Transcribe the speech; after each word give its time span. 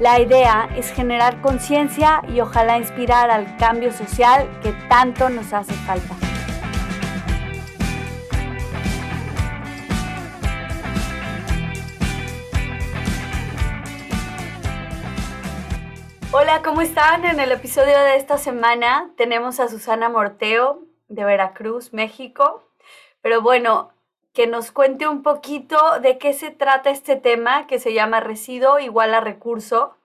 La 0.00 0.18
idea 0.18 0.68
es 0.74 0.90
generar 0.92 1.40
conciencia 1.40 2.20
y 2.26 2.40
ojalá 2.40 2.78
inspirar 2.78 3.30
al 3.30 3.56
cambio 3.58 3.92
social 3.92 4.50
que 4.60 4.72
tanto 4.88 5.28
nos 5.28 5.52
hace 5.52 5.72
falta. 5.72 6.16
Hola, 16.32 16.62
¿cómo 16.64 16.80
están? 16.80 17.24
En 17.24 17.38
el 17.38 17.52
episodio 17.52 17.96
de 17.96 18.16
esta 18.16 18.36
semana 18.36 19.12
tenemos 19.16 19.60
a 19.60 19.68
Susana 19.68 20.08
Morteo, 20.08 20.82
de 21.06 21.24
Veracruz, 21.24 21.92
México. 21.92 22.64
Pero 23.22 23.42
bueno, 23.42 23.93
que 24.34 24.46
nos 24.46 24.72
cuente 24.72 25.08
un 25.08 25.22
poquito 25.22 25.78
de 26.00 26.18
qué 26.18 26.34
se 26.34 26.50
trata 26.50 26.90
este 26.90 27.16
tema 27.16 27.66
que 27.66 27.78
se 27.78 27.94
llama 27.94 28.20
residuo 28.20 28.78
igual 28.80 29.14
a 29.14 29.20
recurso. 29.20 29.96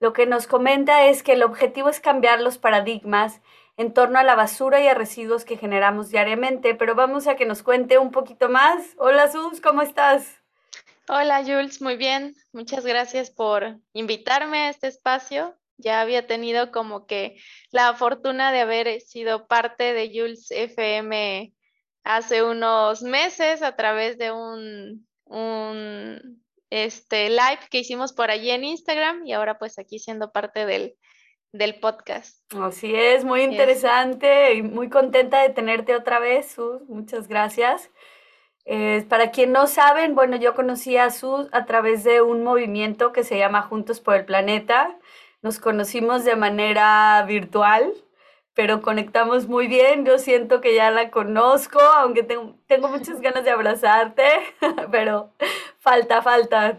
Lo 0.00 0.12
que 0.12 0.26
nos 0.26 0.46
comenta 0.46 1.06
es 1.06 1.22
que 1.22 1.32
el 1.32 1.42
objetivo 1.42 1.88
es 1.88 2.00
cambiar 2.00 2.40
los 2.40 2.56
paradigmas 2.56 3.40
en 3.76 3.92
torno 3.92 4.18
a 4.18 4.22
la 4.22 4.36
basura 4.36 4.80
y 4.80 4.86
a 4.86 4.94
residuos 4.94 5.44
que 5.44 5.56
generamos 5.56 6.10
diariamente, 6.10 6.74
pero 6.74 6.94
vamos 6.94 7.26
a 7.26 7.34
que 7.34 7.44
nos 7.44 7.62
cuente 7.62 7.98
un 7.98 8.12
poquito 8.12 8.48
más. 8.48 8.94
Hola 8.96 9.30
Sus, 9.30 9.60
¿cómo 9.60 9.82
estás? 9.82 10.40
Hola 11.08 11.40
Jules, 11.42 11.82
muy 11.82 11.96
bien. 11.96 12.34
Muchas 12.52 12.86
gracias 12.86 13.30
por 13.30 13.76
invitarme 13.92 14.58
a 14.58 14.68
este 14.70 14.86
espacio 14.86 15.54
ya 15.76 16.00
había 16.00 16.26
tenido 16.26 16.70
como 16.70 17.06
que 17.06 17.36
la 17.70 17.94
fortuna 17.94 18.52
de 18.52 18.60
haber 18.60 19.00
sido 19.00 19.46
parte 19.46 19.92
de 19.92 20.08
Jules 20.08 20.50
FM 20.50 21.52
hace 22.04 22.42
unos 22.42 23.02
meses 23.02 23.62
a 23.62 23.74
través 23.76 24.18
de 24.18 24.30
un, 24.30 25.06
un 25.24 26.42
este, 26.70 27.30
live 27.30 27.60
que 27.70 27.78
hicimos 27.78 28.12
por 28.12 28.30
allí 28.30 28.50
en 28.50 28.64
Instagram 28.64 29.26
y 29.26 29.32
ahora 29.32 29.58
pues 29.58 29.78
aquí 29.78 29.98
siendo 29.98 30.30
parte 30.30 30.66
del, 30.66 30.94
del 31.52 31.80
podcast. 31.80 32.40
Así 32.54 32.94
es, 32.94 33.24
muy 33.24 33.42
interesante 33.42 34.54
y 34.54 34.62
muy 34.62 34.88
contenta 34.88 35.42
de 35.42 35.50
tenerte 35.50 35.96
otra 35.96 36.18
vez, 36.18 36.52
Sus. 36.52 36.82
Muchas 36.88 37.26
gracias. 37.26 37.90
Eh, 38.66 39.04
para 39.08 39.30
quien 39.30 39.52
no 39.52 39.66
saben, 39.66 40.14
bueno, 40.14 40.36
yo 40.36 40.54
conocí 40.54 40.96
a 40.96 41.10
Sus 41.10 41.48
a 41.52 41.64
través 41.64 42.04
de 42.04 42.22
un 42.22 42.44
movimiento 42.44 43.12
que 43.12 43.24
se 43.24 43.38
llama 43.38 43.62
Juntos 43.62 44.00
por 44.00 44.14
el 44.14 44.24
Planeta 44.24 44.98
nos 45.44 45.58
conocimos 45.58 46.24
de 46.24 46.36
manera 46.36 47.22
virtual, 47.28 47.92
pero 48.54 48.82
conectamos 48.82 49.48
muy 49.48 49.66
bien. 49.66 50.04
Yo 50.04 50.18
siento 50.18 50.60
que 50.60 50.74
ya 50.74 50.90
la 50.90 51.10
conozco, 51.10 51.80
aunque 51.80 52.22
tengo, 52.22 52.88
muchas 52.88 53.20
ganas 53.20 53.44
de 53.44 53.50
abrazarte, 53.50 54.24
pero 54.90 55.30
falta, 55.78 56.22
falta 56.22 56.78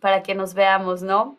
para 0.00 0.22
que 0.22 0.34
nos 0.34 0.54
veamos, 0.54 1.02
¿no? 1.02 1.38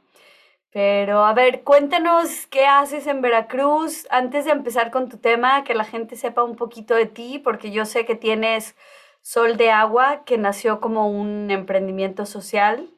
Pero 0.71 1.23
a 1.23 1.33
ver, 1.33 1.63
cuéntanos 1.63 2.47
qué 2.47 2.65
haces 2.65 3.07
en 3.07 3.21
Veracruz 3.21 4.07
antes 4.09 4.45
de 4.45 4.51
empezar 4.51 4.91
con 4.91 5.07
tu 5.07 5.17
tema, 5.17 5.63
que 5.63 5.73
la 5.73 5.85
gente 5.85 6.17
sepa 6.17 6.43
un 6.43 6.55
poquito 6.57 6.95
de 6.95 7.05
ti, 7.05 7.39
porque 7.39 7.71
yo 7.71 7.85
sé 7.85 8.05
que 8.05 8.15
tienes 8.15 8.75
Sol 9.21 9.57
de 9.57 9.71
Agua, 9.71 10.23
que 10.25 10.37
nació 10.37 10.81
como 10.81 11.09
un 11.09 11.49
emprendimiento 11.49 12.25
social 12.25 12.89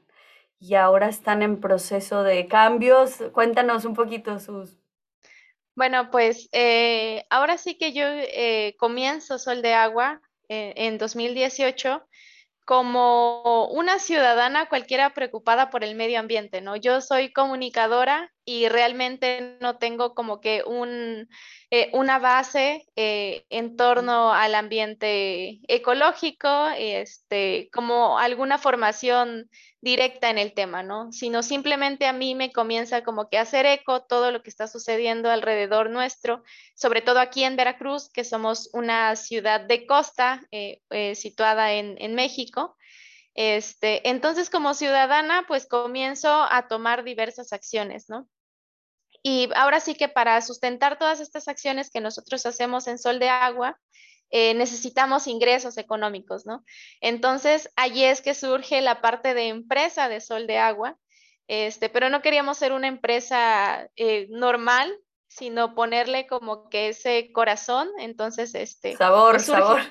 y 0.60 0.76
ahora 0.76 1.08
están 1.08 1.42
en 1.44 1.60
proceso 1.60 2.24
de 2.24 2.48
cambios. 2.48 3.24
Cuéntanos 3.32 3.86
un 3.86 3.94
poquito 3.94 4.40
sus... 4.40 4.78
Bueno, 5.78 6.10
pues 6.10 6.50
eh, 6.54 7.24
ahora 7.30 7.60
sí 7.60 7.78
que 7.78 7.94
yo 7.94 8.04
eh, 8.08 8.76
comienzo 8.80 9.38
Sol 9.38 9.62
de 9.62 9.76
Agua 9.76 10.20
eh, 10.50 10.74
en 10.76 10.98
2018 10.98 12.04
como 12.66 13.68
una 13.68 14.00
ciudadana 14.00 14.70
cualquiera 14.70 15.14
preocupada 15.14 15.70
por 15.70 15.84
el 15.84 15.94
medio 15.94 16.20
ambiente, 16.20 16.62
¿no? 16.62 16.78
Yo 16.78 17.00
soy 17.00 17.32
comunicadora 17.32 18.34
y 18.48 18.70
realmente 18.70 19.58
no 19.60 19.78
tengo 19.78 20.16
como 20.16 20.40
que 20.40 20.64
un, 20.66 21.28
una 21.92 22.18
base 22.18 22.88
en 22.96 23.76
torno 23.76 24.32
al 24.34 24.56
ambiente 24.56 25.60
ecológico, 25.68 26.70
este, 26.78 27.70
como 27.74 28.18
alguna 28.18 28.58
formación 28.58 29.50
directa 29.82 30.30
en 30.30 30.38
el 30.38 30.54
tema, 30.54 30.82
¿no? 30.84 31.12
Sino 31.12 31.44
simplemente 31.44 32.08
a 32.08 32.14
mí 32.14 32.36
me 32.36 32.52
comienza 32.52 33.04
como 33.04 33.30
que 33.30 33.38
a 33.38 33.42
hacer 33.42 33.66
eco 33.66 34.04
todo 34.04 34.32
lo 34.32 34.42
que 34.42 34.50
está 34.50 34.68
sucediendo 34.68 35.30
alrededor 35.30 35.90
nuestro, 35.90 36.44
sobre 36.76 37.02
todo 37.02 37.20
aquí 37.20 37.44
en 37.44 37.56
Veracruz, 37.56 38.10
que 38.10 38.24
somos 38.24 38.70
una 38.74 39.16
ciudad 39.16 39.62
de 39.62 39.86
costa 39.86 40.42
eh, 40.52 40.82
eh, 40.90 41.16
situada 41.16 41.74
en, 41.74 41.96
en 42.00 42.16
México. 42.16 42.76
Este, 43.36 44.10
entonces, 44.10 44.50
como 44.50 44.74
ciudadana, 44.74 45.46
pues 45.48 45.68
comienzo 45.68 46.48
a 46.50 46.68
tomar 46.68 47.04
diversas 47.04 47.54
acciones, 47.54 48.10
¿no? 48.10 48.28
Y 49.24 49.50
ahora 49.56 49.80
sí 49.80 49.96
que 49.96 50.10
para 50.10 50.42
sustentar 50.42 50.98
todas 50.98 51.20
estas 51.20 51.48
acciones 51.48 51.90
que 51.90 52.02
nosotros 52.02 52.46
hacemos 52.46 52.88
en 52.88 52.98
Sol 52.98 53.20
de 53.20 53.30
Agua, 53.30 53.78
eh, 54.30 54.54
necesitamos 54.56 55.28
ingresos 55.28 55.78
económicos, 55.78 56.46
¿no? 56.46 56.64
Entonces, 57.00 57.70
allí 57.76 58.04
es 58.04 58.22
que 58.22 58.34
surge 58.34 58.82
la 58.82 59.02
parte 59.02 59.34
de 59.34 59.48
empresa 59.48 60.10
de 60.10 60.20
Sol 60.20 60.48
de 60.48 60.58
Agua, 60.58 60.98
este, 61.48 61.88
pero 61.88 62.10
no 62.10 62.22
queríamos 62.22 62.58
ser 62.58 62.74
una 62.74 62.88
empresa 62.88 63.90
eh, 63.96 64.28
normal, 64.30 64.94
sino 65.28 65.76
ponerle 65.76 66.28
como 66.28 66.68
que 66.70 66.90
ese 66.90 67.32
corazón, 67.32 67.88
entonces, 68.00 68.54
este... 68.54 68.98
Sabor, 68.98 69.36
pues 69.36 69.46
sabor. 69.46 69.82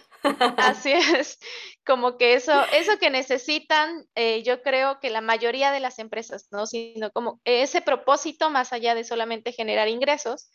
Así 0.58 0.92
es, 0.92 1.38
como 1.84 2.16
que 2.16 2.34
eso, 2.34 2.52
eso 2.72 2.98
que 2.98 3.10
necesitan, 3.10 4.06
eh, 4.14 4.42
yo 4.42 4.62
creo 4.62 4.98
que 5.00 5.10
la 5.10 5.20
mayoría 5.20 5.72
de 5.72 5.80
las 5.80 5.98
empresas, 5.98 6.48
¿no? 6.50 6.66
Sino 6.66 7.10
como 7.10 7.40
ese 7.44 7.82
propósito 7.82 8.50
más 8.50 8.72
allá 8.72 8.94
de 8.94 9.04
solamente 9.04 9.52
generar 9.52 9.88
ingresos, 9.88 10.50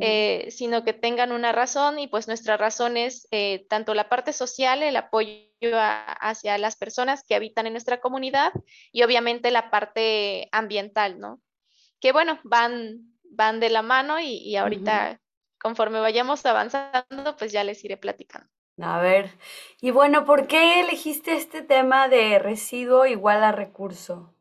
eh, 0.00 0.48
sino 0.50 0.82
que 0.82 0.92
tengan 0.92 1.30
una 1.30 1.52
razón 1.52 2.00
y 2.00 2.08
pues 2.08 2.26
nuestra 2.26 2.56
razón 2.56 2.96
es 2.96 3.28
eh, 3.30 3.66
tanto 3.68 3.94
la 3.94 4.08
parte 4.08 4.32
social, 4.32 4.82
el 4.82 4.96
apoyo 4.96 5.46
hacia 5.62 6.58
las 6.58 6.74
personas 6.76 7.22
que 7.22 7.36
habitan 7.36 7.66
en 7.66 7.72
nuestra 7.72 8.00
comunidad 8.00 8.52
y 8.90 9.04
obviamente 9.04 9.52
la 9.52 9.70
parte 9.70 10.48
ambiental, 10.50 11.20
¿no? 11.20 11.40
Que 12.00 12.10
bueno, 12.10 12.40
van, 12.42 13.16
van 13.30 13.60
de 13.60 13.70
la 13.70 13.82
mano 13.82 14.18
y, 14.18 14.56
ahorita 14.56 15.20
conforme 15.60 16.00
vayamos 16.00 16.44
avanzando, 16.44 17.36
pues 17.38 17.52
ya 17.52 17.62
les 17.62 17.84
iré 17.84 17.96
platicando. 17.96 18.48
A 18.78 19.00
ver, 19.00 19.30
y 19.80 19.90
bueno, 19.90 20.26
¿por 20.26 20.46
qué 20.48 20.80
elegiste 20.80 21.34
este 21.34 21.62
tema 21.62 22.08
de 22.08 22.38
residuo 22.38 23.06
igual 23.06 23.42
a 23.42 23.52
recurso? 23.52 24.34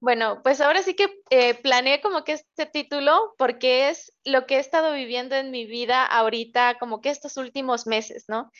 Bueno, 0.00 0.40
pues 0.42 0.60
ahora 0.60 0.82
sí 0.82 0.94
que 0.94 1.08
eh, 1.30 1.54
planeé 1.54 2.00
como 2.00 2.24
que 2.24 2.32
este 2.32 2.66
título 2.66 3.34
porque 3.38 3.90
es 3.90 4.16
lo 4.24 4.46
que 4.46 4.56
he 4.56 4.58
estado 4.58 4.94
viviendo 4.94 5.36
en 5.36 5.50
mi 5.50 5.66
vida 5.66 6.04
ahorita, 6.04 6.78
como 6.80 7.00
que 7.00 7.10
estos 7.10 7.36
últimos 7.36 7.86
meses, 7.86 8.24
¿no? 8.28 8.50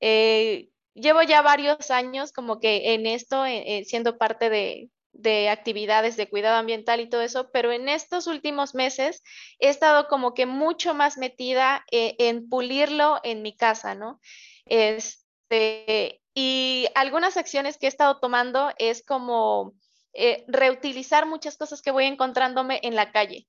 Eh, 0.00 0.68
llevo 0.94 1.22
ya 1.22 1.42
varios 1.42 1.90
años 1.90 2.32
como 2.32 2.60
que 2.60 2.94
en 2.94 3.06
esto, 3.06 3.46
eh, 3.46 3.82
siendo 3.86 4.18
parte 4.18 4.50
de, 4.50 4.90
de 5.22 5.48
actividades 5.48 6.16
de 6.16 6.28
cuidado 6.28 6.56
ambiental 6.56 7.00
y 7.00 7.08
todo 7.08 7.22
eso, 7.22 7.50
pero 7.52 7.72
en 7.72 7.88
estos 7.88 8.26
últimos 8.26 8.74
meses 8.74 9.22
he 9.58 9.68
estado 9.68 10.08
como 10.08 10.34
que 10.34 10.46
mucho 10.46 10.94
más 10.94 11.16
metida 11.16 11.84
en 11.90 12.48
pulirlo 12.48 13.20
en 13.22 13.42
mi 13.42 13.56
casa, 13.56 13.94
¿no? 13.94 14.20
Este, 14.66 16.20
y 16.34 16.86
algunas 16.94 17.36
acciones 17.36 17.78
que 17.78 17.86
he 17.86 17.88
estado 17.88 18.18
tomando 18.18 18.72
es 18.78 19.04
como 19.04 19.74
eh, 20.14 20.44
reutilizar 20.48 21.26
muchas 21.26 21.56
cosas 21.56 21.80
que 21.80 21.90
voy 21.90 22.04
encontrándome 22.04 22.80
en 22.82 22.96
la 22.96 23.12
calle. 23.12 23.46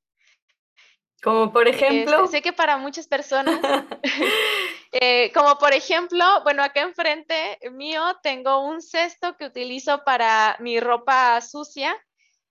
Como 1.23 1.53
por 1.53 1.67
ejemplo. 1.69 2.27
sé 2.27 2.41
que 2.41 2.51
para 2.51 2.77
muchas 2.77 3.07
personas, 3.07 3.59
eh, 4.91 5.31
como 5.33 5.57
por 5.57 5.73
ejemplo, 5.73 6.25
bueno, 6.43 6.61
acá 6.61 6.81
enfrente 6.81 7.57
mío 7.71 8.01
tengo 8.21 8.65
un 8.67 8.81
cesto 8.81 9.37
que 9.37 9.45
utilizo 9.45 10.03
para 10.03 10.57
mi 10.59 10.81
ropa 10.81 11.39
sucia, 11.39 11.95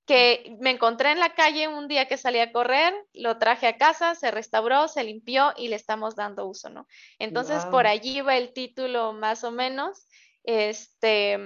que 0.07 0.57
me 0.61 0.71
encontré 0.71 1.13
en 1.13 1.21
la 1.21 1.35
calle 1.35 1.69
un 1.69 1.87
día 1.87 2.09
que 2.09 2.17
salí 2.17 2.39
a 2.39 2.51
correr, 2.51 2.95
lo 3.13 3.39
traje 3.39 3.67
a 3.67 3.77
casa, 3.77 4.15
se 4.15 4.31
restauró, 4.31 4.89
se 4.89 5.05
limpió 5.05 5.53
y 5.57 5.69
le 5.69 5.77
estamos 5.77 6.17
dando 6.17 6.47
uso, 6.47 6.71
¿no? 6.71 6.87
Entonces, 7.19 7.65
por 7.67 7.87
allí 7.87 8.21
va 8.23 8.37
el 8.37 8.53
título 8.53 9.13
más 9.13 9.45
o 9.45 9.53
menos. 9.53 10.09
Este, 10.45 11.39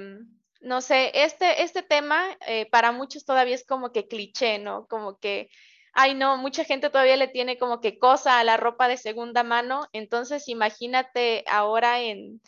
no 0.61 0.81
sé, 0.81 1.11
este, 1.12 1.62
este 1.62 1.82
tema 1.82 2.25
eh, 2.46 2.67
para 2.70 2.93
muchos 2.93 3.25
todavía 3.25 3.55
es 3.55 3.67
como 3.67 3.93
que 3.93 4.08
cliché, 4.08 4.58
¿no? 4.58 4.87
Como 4.87 5.19
que, 5.19 5.50
ay, 5.97 6.15
no, 6.15 6.37
mucha 6.37 6.65
gente 6.65 6.91
todavía 6.91 7.17
le 7.17 7.29
tiene 7.29 7.59
como 7.59 7.81
que 7.81 7.99
cosa 7.99 8.39
a 8.39 8.45
la 8.45 8.57
ropa 8.57 8.87
de 8.87 8.99
segunda 8.99 9.43
mano. 9.43 9.87
Entonces, 9.93 10.47
imagínate 10.49 11.43
ahora 11.49 12.01
en, 12.01 12.41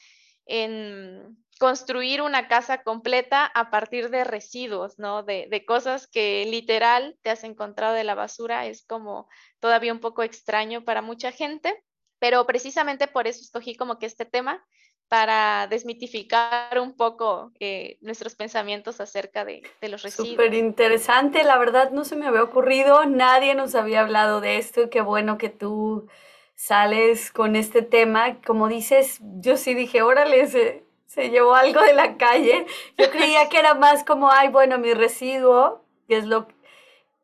en 0.47 1.37
construir 1.59 2.23
una 2.23 2.47
casa 2.47 2.83
completa 2.83 3.47
a 3.47 3.71
partir 3.71 4.11
de 4.11 4.25
residuos, 4.25 4.99
¿no? 4.99 5.23
De, 5.23 5.49
de 5.50 5.65
cosas 5.65 6.06
que 6.06 6.45
literal 6.47 7.19
te 7.23 7.31
has 7.31 7.43
encontrado 7.43 7.95
de 7.95 8.05
la 8.05 8.15
basura. 8.15 8.67
Es 8.67 8.85
como 8.85 9.29
todavía 9.61 9.93
un 9.93 10.00
poco 10.00 10.23
extraño 10.23 10.85
para 10.85 11.00
mucha 11.00 11.33
gente, 11.33 11.75
pero 12.19 12.47
precisamente 12.47 13.09
por 13.09 13.27
eso 13.27 13.41
escogí 13.41 13.77
como 13.77 13.99
que 13.99 14.06
este 14.06 14.27
tema 14.27 14.65
para 15.08 15.66
desmitificar 15.69 16.78
un 16.78 16.93
poco 16.93 17.52
eh, 17.60 17.99
nuestros 18.02 18.34
pensamientos 18.34 19.00
acerca 19.00 19.44
de, 19.44 19.62
los 19.82 20.02
Súper 20.02 20.50
residuos. 20.50 20.55
interesante, 20.55 21.43
la 21.44 21.58
verdad 21.58 21.90
no 21.90 22.05
se 22.05 22.16
me 22.16 22.26
había 22.26 22.43
ocurrido, 22.43 23.05
nadie 23.06 23.55
nos 23.55 23.75
había 23.75 24.02
hablado 24.02 24.40
de 24.40 24.58
esto 24.58 24.82
y 24.82 24.90
qué 24.90 25.00
bueno 25.00 25.38
que 25.38 25.49
tú 25.49 26.06
sales 26.55 27.32
con 27.32 27.56
este 27.56 27.82
tema. 27.82 28.40
Como 28.43 28.69
dices, 28.69 29.20
yo 29.40 29.56
sí 29.56 29.75
dije, 29.75 30.02
órale, 30.02 30.46
se, 30.49 30.84
se 31.06 31.31
llevó 31.31 31.54
algo 31.54 31.81
de 31.81 31.94
la 31.94 32.16
calle. 32.16 32.66
Yo 32.99 33.11
creía 33.11 33.49
que 33.49 33.58
era 33.58 33.75
más 33.75 34.04
como, 34.04 34.31
ay, 34.31 34.49
bueno, 34.49 34.78
mi 34.78 34.93
residuo, 34.93 35.82
que 36.06 36.19
es 36.19 36.26
lo 36.26 36.49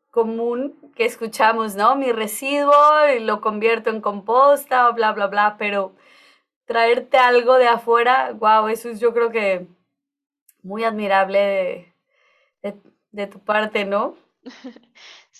común 0.09 0.79
que 0.95 1.05
escuchamos, 1.05 1.75
¿no? 1.75 1.95
Mi 1.97 2.11
residuo 2.11 2.73
lo 3.19 3.41
convierto 3.41 3.89
en 3.89 4.01
composta 4.01 4.89
bla, 4.91 5.11
bla, 5.11 5.27
bla, 5.27 5.55
pero 5.59 5.93
traerte 6.65 7.17
algo 7.17 7.57
de 7.57 7.67
afuera, 7.67 8.33
wow, 8.33 8.67
eso 8.67 8.89
es 8.89 8.99
yo 8.99 9.13
creo 9.13 9.31
que 9.31 9.67
muy 10.63 10.83
admirable 10.83 11.39
de, 11.39 11.93
de, 12.63 12.79
de 13.11 13.27
tu 13.27 13.39
parte, 13.39 13.85
¿no? 13.85 14.15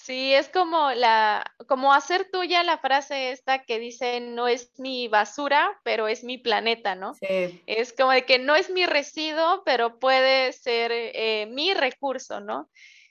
Sí, 0.05 0.35
es 0.35 0.49
como 0.49 0.91
la, 0.91 1.43
como 1.67 1.91
hacer 1.91 2.29
tuya 2.31 2.63
la 2.63 2.77
frase 2.77 3.31
esta 3.31 3.63
que 3.63 3.79
dice 3.79 4.19
no 4.19 4.47
es 4.47 4.71
mi 4.77 5.07
basura, 5.07 5.79
pero 5.83 6.07
es 6.07 6.23
mi 6.23 6.37
planeta, 6.37 6.93
¿no? 6.93 7.15
Sí, 7.15 7.63
Es 7.65 7.91
como 7.91 8.11
de 8.11 8.23
que 8.23 8.37
no 8.37 8.55
es 8.55 8.69
mi 8.69 8.85
residuo, 8.85 9.63
pero 9.65 9.97
puede 9.97 10.53
ser 10.53 10.91
eh, 10.93 11.47
mi 11.49 11.73
recurso, 11.73 12.39
¿no? 12.39 12.69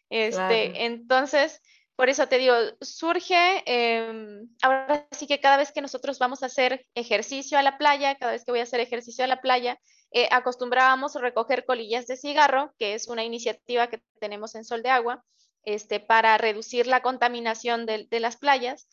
claro. 0.08 0.54
Este, 0.54 0.84
entonces, 0.84 1.62
por 1.96 2.08
eso 2.08 2.26
te 2.26 2.38
digo, 2.38 2.54
surge, 2.80 3.62
em, 3.66 4.48
ahora 4.62 5.06
sí 5.12 5.26
que 5.26 5.40
cada 5.40 5.56
vez 5.56 5.70
que 5.70 5.80
nosotros 5.80 6.18
vamos 6.18 6.42
a 6.42 6.46
hacer 6.46 6.86
ejercicio 6.94 7.56
a 7.58 7.62
la 7.62 7.78
playa, 7.78 8.16
cada 8.16 8.32
vez 8.32 8.44
que 8.44 8.50
voy 8.50 8.60
a 8.60 8.64
hacer 8.64 8.80
ejercicio 8.80 9.24
a 9.24 9.28
la 9.28 9.40
playa, 9.40 9.78
eh, 10.10 10.28
acostumbrábamos 10.30 11.14
a 11.14 11.20
recoger 11.20 11.64
colillas 11.64 12.06
de 12.06 12.16
cigarro, 12.16 12.74
que 12.78 12.94
es 12.94 13.08
una 13.08 13.24
iniciativa 13.24 13.88
que 13.88 14.02
tenemos 14.20 14.54
en 14.54 14.64
Sol 14.64 14.82
de 14.82 14.90
Agua, 14.90 15.24
este, 15.64 16.00
para 16.00 16.36
reducir 16.36 16.86
la 16.86 17.00
contaminación 17.00 17.86
de, 17.86 18.06
de 18.10 18.20
las 18.20 18.36
playas. 18.36 18.88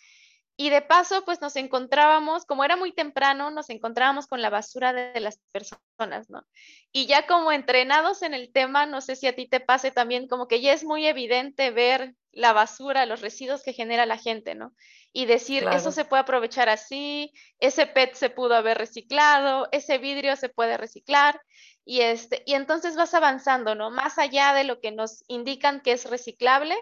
Y 0.61 0.69
de 0.69 0.83
paso, 0.83 1.25
pues 1.25 1.41
nos 1.41 1.55
encontrábamos, 1.55 2.45
como 2.45 2.63
era 2.63 2.75
muy 2.75 2.91
temprano, 2.91 3.49
nos 3.49 3.71
encontrábamos 3.71 4.27
con 4.27 4.43
la 4.43 4.51
basura 4.51 4.93
de 4.93 5.19
las 5.19 5.39
personas, 5.51 6.29
¿no? 6.29 6.45
Y 6.91 7.07
ya 7.07 7.25
como 7.25 7.51
entrenados 7.51 8.21
en 8.21 8.35
el 8.35 8.51
tema, 8.53 8.85
no 8.85 9.01
sé 9.01 9.15
si 9.15 9.25
a 9.25 9.35
ti 9.35 9.47
te 9.47 9.59
pase 9.59 9.89
también, 9.89 10.27
como 10.27 10.47
que 10.47 10.61
ya 10.61 10.71
es 10.71 10.83
muy 10.83 11.07
evidente 11.07 11.71
ver 11.71 12.13
la 12.31 12.53
basura, 12.53 13.07
los 13.07 13.21
residuos 13.21 13.63
que 13.63 13.73
genera 13.73 14.05
la 14.05 14.19
gente, 14.19 14.53
¿no? 14.53 14.75
Y 15.11 15.25
decir, 15.25 15.63
eso 15.63 15.69
Claro, 15.69 15.91
se 15.93 16.05
puede 16.05 16.21
aprovechar 16.21 16.69
así, 16.69 17.33
ese 17.57 17.87
PET 17.87 18.13
se 18.13 18.29
pudo 18.29 18.53
haber 18.53 18.77
reciclado, 18.77 19.67
ese 19.71 19.97
vidrio 19.97 20.35
se 20.35 20.49
puede 20.49 20.77
reciclar, 20.77 21.41
y, 21.85 22.01
este, 22.01 22.43
y 22.45 22.53
entonces 22.53 22.95
vas 22.95 23.15
avanzando, 23.15 23.73
¿no? 23.73 23.89
Más 23.89 24.19
allá 24.19 24.53
de 24.53 24.65
lo 24.65 24.79
que 24.79 24.91
nos 24.91 25.23
indican 25.27 25.81
que 25.81 25.93
es 25.93 26.07
reciclable, 26.07 26.77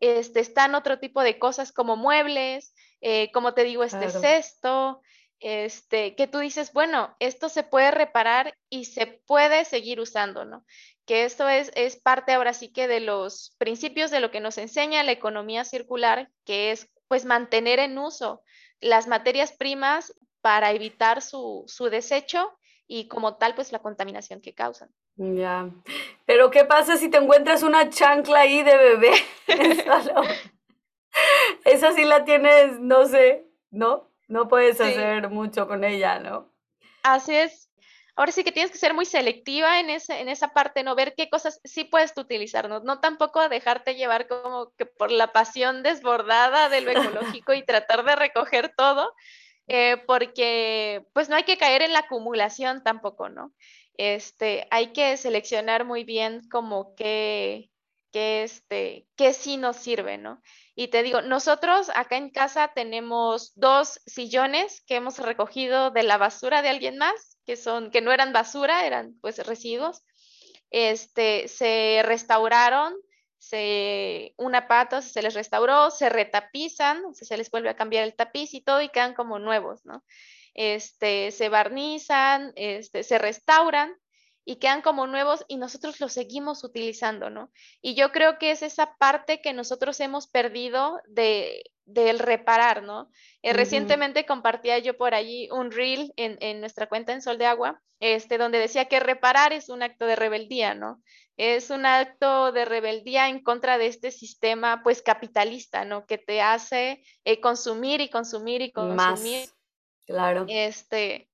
este, 0.00 0.38
están 0.38 0.76
otro 0.76 1.00
tipo 1.00 1.22
de 1.22 1.40
cosas 1.40 1.72
como 1.72 1.96
muebles, 1.96 2.74
eh, 3.00 3.30
como 3.32 3.54
te 3.54 3.64
digo, 3.64 3.84
este 3.84 4.06
claro. 4.06 4.20
cesto, 4.20 5.02
este, 5.40 6.14
que 6.16 6.26
tú 6.26 6.38
dices, 6.38 6.72
bueno, 6.72 7.14
esto 7.20 7.48
se 7.48 7.62
puede 7.62 7.90
reparar 7.90 8.54
y 8.68 8.86
se 8.86 9.06
puede 9.06 9.64
seguir 9.64 10.00
usando, 10.00 10.44
¿no? 10.44 10.64
Que 11.06 11.24
esto 11.24 11.48
es, 11.48 11.70
es 11.74 11.96
parte 11.96 12.32
ahora 12.32 12.52
sí 12.52 12.72
que 12.72 12.88
de 12.88 13.00
los 13.00 13.54
principios 13.58 14.10
de 14.10 14.20
lo 14.20 14.30
que 14.30 14.40
nos 14.40 14.58
enseña 14.58 15.02
la 15.04 15.12
economía 15.12 15.64
circular, 15.64 16.30
que 16.44 16.72
es 16.72 16.90
pues 17.06 17.24
mantener 17.24 17.78
en 17.78 17.98
uso 17.98 18.42
las 18.80 19.06
materias 19.06 19.52
primas 19.52 20.12
para 20.40 20.72
evitar 20.72 21.22
su, 21.22 21.64
su 21.66 21.88
desecho 21.88 22.52
y 22.86 23.08
como 23.08 23.36
tal 23.36 23.54
pues 23.54 23.72
la 23.72 23.80
contaminación 23.80 24.40
que 24.40 24.54
causan. 24.54 24.90
Ya. 25.16 25.68
Pero 26.26 26.50
¿qué 26.50 26.64
pasa 26.64 26.96
si 26.96 27.10
te 27.10 27.16
encuentras 27.16 27.62
una 27.62 27.90
chancla 27.90 28.40
ahí 28.40 28.62
de 28.62 28.76
bebé? 28.76 29.12
Esa 31.64 31.92
sí 31.92 32.04
la 32.04 32.24
tienes, 32.24 32.78
no 32.80 33.06
sé, 33.06 33.46
¿no? 33.70 34.10
No 34.28 34.48
puedes 34.48 34.76
Sí, 34.76 34.82
hacer 34.82 35.30
mucho 35.30 35.66
con 35.66 35.84
ella, 35.84 36.18
¿no? 36.18 36.52
Así 37.02 37.34
es. 37.34 37.70
Ahora 38.16 38.32
sí 38.32 38.42
que 38.42 38.50
tienes 38.52 38.72
que 38.72 38.78
ser 38.78 38.94
muy 38.94 39.04
selectiva 39.06 39.78
en 39.78 39.90
ese, 39.90 40.20
en 40.20 40.28
esa 40.28 40.52
parte, 40.52 40.82
¿no? 40.82 40.96
Ver 40.96 41.14
qué 41.16 41.30
cosas 41.30 41.60
sí 41.64 41.84
puedes 41.84 42.14
tú 42.14 42.22
utilizar, 42.22 42.68
¿no? 42.68 42.80
No 42.80 42.98
tampoco 43.00 43.48
dejarte 43.48 43.94
llevar 43.94 44.26
como 44.26 44.72
que 44.76 44.86
por 44.86 45.12
la 45.12 45.32
pasión 45.32 45.82
desbordada 45.84 46.68
de 46.68 46.80
lo 46.80 46.90
ecológico 47.36 47.54
y 47.54 47.64
tratar 47.64 48.04
de 48.04 48.16
recoger 48.16 48.74
todo, 48.76 49.14
eh, 49.68 50.02
porque 50.06 51.06
pues 51.12 51.28
no 51.28 51.36
hay 51.36 51.44
que 51.44 51.58
caer 51.58 51.82
en 51.82 51.92
la 51.92 52.00
acumulación 52.00 52.82
tampoco, 52.82 53.28
¿no? 53.28 53.52
Este, 53.94 54.66
hay 54.70 54.92
que 54.92 55.16
seleccionar 55.16 55.84
muy 55.84 56.02
bien 56.04 56.48
como 56.50 56.94
que, 56.96 57.70
que 58.12 58.42
este, 58.42 59.06
qué 59.16 59.32
sí 59.32 59.56
nos 59.56 59.76
sirve, 59.76 60.18
¿no? 60.18 60.40
Y 60.74 60.88
te 60.88 61.02
digo, 61.02 61.22
nosotros 61.22 61.90
acá 61.94 62.16
en 62.16 62.30
casa 62.30 62.72
tenemos 62.74 63.52
dos 63.54 64.00
sillones 64.06 64.82
que 64.82 64.96
hemos 64.96 65.18
recogido 65.18 65.90
de 65.90 66.04
la 66.04 66.18
basura 66.18 66.62
de 66.62 66.68
alguien 66.68 66.98
más, 66.98 67.38
que 67.44 67.56
son, 67.56 67.90
que 67.90 68.00
no 68.00 68.12
eran 68.12 68.32
basura, 68.32 68.86
eran 68.86 69.14
pues 69.20 69.44
residuos. 69.46 70.02
Este, 70.70 71.48
se 71.48 72.02
restauraron, 72.04 72.94
se, 73.38 74.34
una 74.36 74.68
pata 74.68 75.02
se 75.02 75.22
les 75.22 75.34
restauró, 75.34 75.90
se 75.90 76.08
retapizan, 76.08 77.14
se 77.14 77.36
les 77.36 77.50
vuelve 77.50 77.70
a 77.70 77.76
cambiar 77.76 78.04
el 78.04 78.14
tapiz 78.14 78.54
y 78.54 78.60
todo 78.60 78.82
y 78.82 78.88
quedan 78.88 79.14
como 79.14 79.38
nuevos, 79.38 79.84
¿no? 79.84 80.04
Este, 80.54 81.30
se 81.30 81.48
barnizan, 81.48 82.52
este, 82.56 83.02
se 83.04 83.18
restauran 83.18 83.94
y 84.48 84.56
quedan 84.56 84.80
como 84.80 85.06
nuevos 85.06 85.44
y 85.46 85.58
nosotros 85.58 86.00
los 86.00 86.14
seguimos 86.14 86.64
utilizando, 86.64 87.28
¿no? 87.28 87.52
Y 87.82 87.94
yo 87.94 88.12
creo 88.12 88.38
que 88.38 88.50
es 88.50 88.62
esa 88.62 88.96
parte 88.96 89.42
que 89.42 89.52
nosotros 89.52 90.00
hemos 90.00 90.26
perdido 90.26 91.02
de, 91.06 91.70
del 91.84 92.18
reparar, 92.18 92.82
¿no? 92.82 93.10
Eh, 93.42 93.52
recientemente 93.52 94.24
compartía 94.24 94.78
yo 94.78 94.96
por 94.96 95.12
allí 95.12 95.50
un 95.50 95.70
reel 95.70 96.14
en, 96.16 96.38
en 96.40 96.60
nuestra 96.60 96.88
cuenta 96.88 97.12
en 97.12 97.20
Sol 97.20 97.36
de 97.36 97.44
Agua, 97.44 97.82
este, 98.00 98.38
donde 98.38 98.58
decía 98.58 98.86
que 98.86 99.00
reparar 99.00 99.52
es 99.52 99.68
un 99.68 99.82
acto 99.82 100.06
de 100.06 100.16
rebeldía, 100.16 100.72
¿no? 100.74 101.02
Es 101.36 101.68
un 101.68 101.84
acto 101.84 102.50
de 102.50 102.64
rebeldía 102.64 103.28
en 103.28 103.42
contra 103.42 103.76
de 103.76 103.88
este 103.88 104.10
sistema, 104.10 104.80
pues, 104.82 105.02
capitalista, 105.02 105.84
¿no? 105.84 106.06
Que 106.06 106.16
te 106.16 106.40
hace 106.40 107.04
eh, 107.26 107.38
consumir 107.40 108.00
y 108.00 108.08
consumir 108.08 108.62
y 108.62 108.72
consumir, 108.72 108.96
Más, 108.96 109.54
claro. 110.06 110.46
este, 110.48 111.27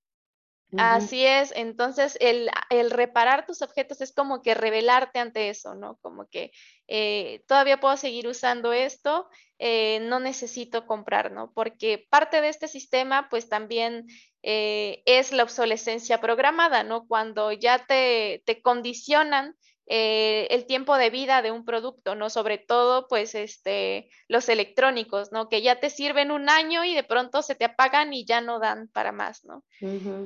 Así 0.79 1.25
es, 1.25 1.53
entonces 1.55 2.17
el, 2.21 2.51
el 2.71 2.91
reparar 2.91 3.47
tus 3.47 3.63
objetos 3.63 4.01
es 4.01 4.13
como 4.13 4.43
que 4.43 4.55
rebelarte 4.55 5.19
ante 5.19 5.49
eso, 5.49 5.75
¿no? 5.75 5.97
Como 6.03 6.27
que 6.29 6.53
eh, 6.89 7.43
todavía 7.47 7.81
puedo 7.81 7.97
seguir 7.97 8.27
usando 8.27 8.73
esto, 8.73 9.29
eh, 9.59 10.01
no 10.03 10.21
necesito 10.21 10.87
comprar, 10.87 11.33
¿no? 11.33 11.53
Porque 11.53 12.07
parte 12.11 12.41
de 12.41 12.49
este 12.49 12.69
sistema, 12.69 13.29
pues 13.29 13.49
también 13.49 14.07
eh, 14.43 15.03
es 15.07 15.33
la 15.33 15.43
obsolescencia 15.43 16.21
programada, 16.21 16.83
¿no? 16.83 17.07
Cuando 17.07 17.53
ya 17.53 17.87
te, 17.87 18.43
te 18.47 18.63
condicionan 18.63 19.57
eh, 19.87 20.47
el 20.51 20.67
tiempo 20.67 20.97
de 20.97 21.11
vida 21.11 21.43
de 21.43 21.51
un 21.51 21.65
producto, 21.65 22.15
¿no? 22.15 22.31
Sobre 22.31 22.59
todo, 22.59 23.07
pues, 23.09 23.35
este, 23.35 24.09
los 24.29 24.49
electrónicos, 24.49 25.33
¿no? 25.33 25.49
Que 25.49 25.63
ya 25.63 25.81
te 25.81 25.91
sirven 25.91 26.31
un 26.31 26.49
año 26.49 26.85
y 26.85 26.95
de 26.95 27.05
pronto 27.05 27.43
se 27.43 27.55
te 27.55 27.65
apagan 27.65 28.13
y 28.13 28.25
ya 28.25 28.41
no 28.41 28.59
dan 28.59 28.89
para 28.89 29.13
más, 29.13 29.45
¿no? 29.45 29.65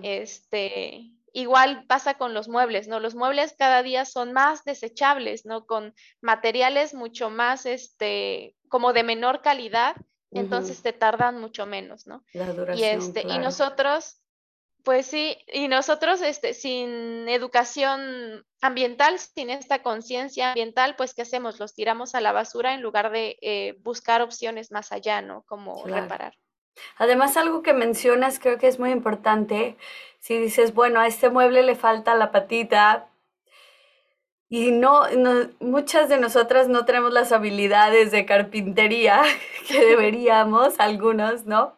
Este, 0.03 1.11
igual 1.33 1.85
pasa 1.87 2.15
con 2.15 2.35
los 2.35 2.49
muebles, 2.49 2.89
¿no? 2.89 3.01
Los 3.01 3.15
muebles 3.15 3.55
cada 3.59 3.83
día 3.83 4.05
son 4.05 4.33
más 4.33 4.65
desechables, 4.65 5.45
¿no? 5.45 5.67
Con 5.67 5.95
materiales 6.21 6.95
mucho 6.95 7.31
más, 7.31 7.67
este, 7.67 8.57
como 8.69 8.93
de 8.93 9.03
menor 9.03 9.43
calidad 9.43 9.97
entonces 10.31 10.83
te 10.83 10.93
tardan 10.93 11.41
mucho 11.41 11.67
menos, 11.67 12.07
¿no? 12.07 12.25
La 12.33 12.53
duración, 12.53 12.79
y 12.79 12.85
este, 12.85 13.23
y 13.23 13.39
nosotros, 13.39 14.21
pues 14.89 15.05
sí, 15.05 15.37
y 15.53 15.69
nosotros 15.69 16.23
este, 16.23 16.55
sin 16.55 17.29
educación 17.29 18.47
ambiental, 18.63 19.19
sin 19.19 19.51
esta 19.51 19.83
conciencia 19.83 20.49
ambiental, 20.49 20.95
pues 20.97 21.13
¿qué 21.13 21.21
hacemos? 21.21 21.61
Los 21.61 21.75
tiramos 21.75 22.15
a 22.15 22.23
la 22.23 22.33
basura 22.33 22.73
en 22.73 22.81
lugar 22.81 23.11
de 23.11 23.37
eh, 23.43 23.77
buscar 23.81 24.23
opciones 24.23 24.73
más 24.73 24.91
allá, 24.91 25.21
¿no? 25.21 25.43
Como 25.43 25.85
reparar. 25.85 26.39
Además, 26.97 27.37
algo 27.37 27.61
que 27.61 27.75
mencionas 27.75 28.39
creo 28.39 28.57
que 28.57 28.67
es 28.67 28.79
muy 28.79 28.91
importante. 28.91 29.77
Si 30.21 30.39
dices, 30.39 30.73
bueno, 30.73 31.01
a 31.01 31.07
este 31.07 31.29
mueble 31.29 31.63
le 31.63 31.75
falta 31.75 32.15
la 32.15 32.33
patita, 32.33 33.11
y 34.49 34.71
no, 34.71 35.03
muchas 35.61 36.09
de 36.09 36.17
nosotras 36.17 36.67
no 36.67 36.87
tenemos 36.87 37.13
las 37.13 37.33
habilidades 37.33 38.11
de 38.11 38.25
carpintería 38.25 39.21
que 39.69 39.85
deberíamos, 39.85 40.81
algunos, 40.81 41.45
¿no? 41.45 41.77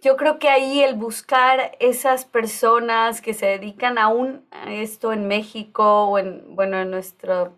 Yo 0.00 0.16
creo 0.16 0.38
que 0.38 0.48
ahí 0.48 0.80
el 0.80 0.94
buscar 0.94 1.76
esas 1.80 2.24
personas 2.24 3.20
que 3.20 3.34
se 3.34 3.46
dedican 3.46 3.98
aún 3.98 4.46
a 4.52 4.72
esto 4.72 5.12
en 5.12 5.26
México 5.26 6.04
o 6.04 6.18
en, 6.18 6.54
bueno, 6.54 6.78
en, 6.78 6.90
nuestro, 6.90 7.56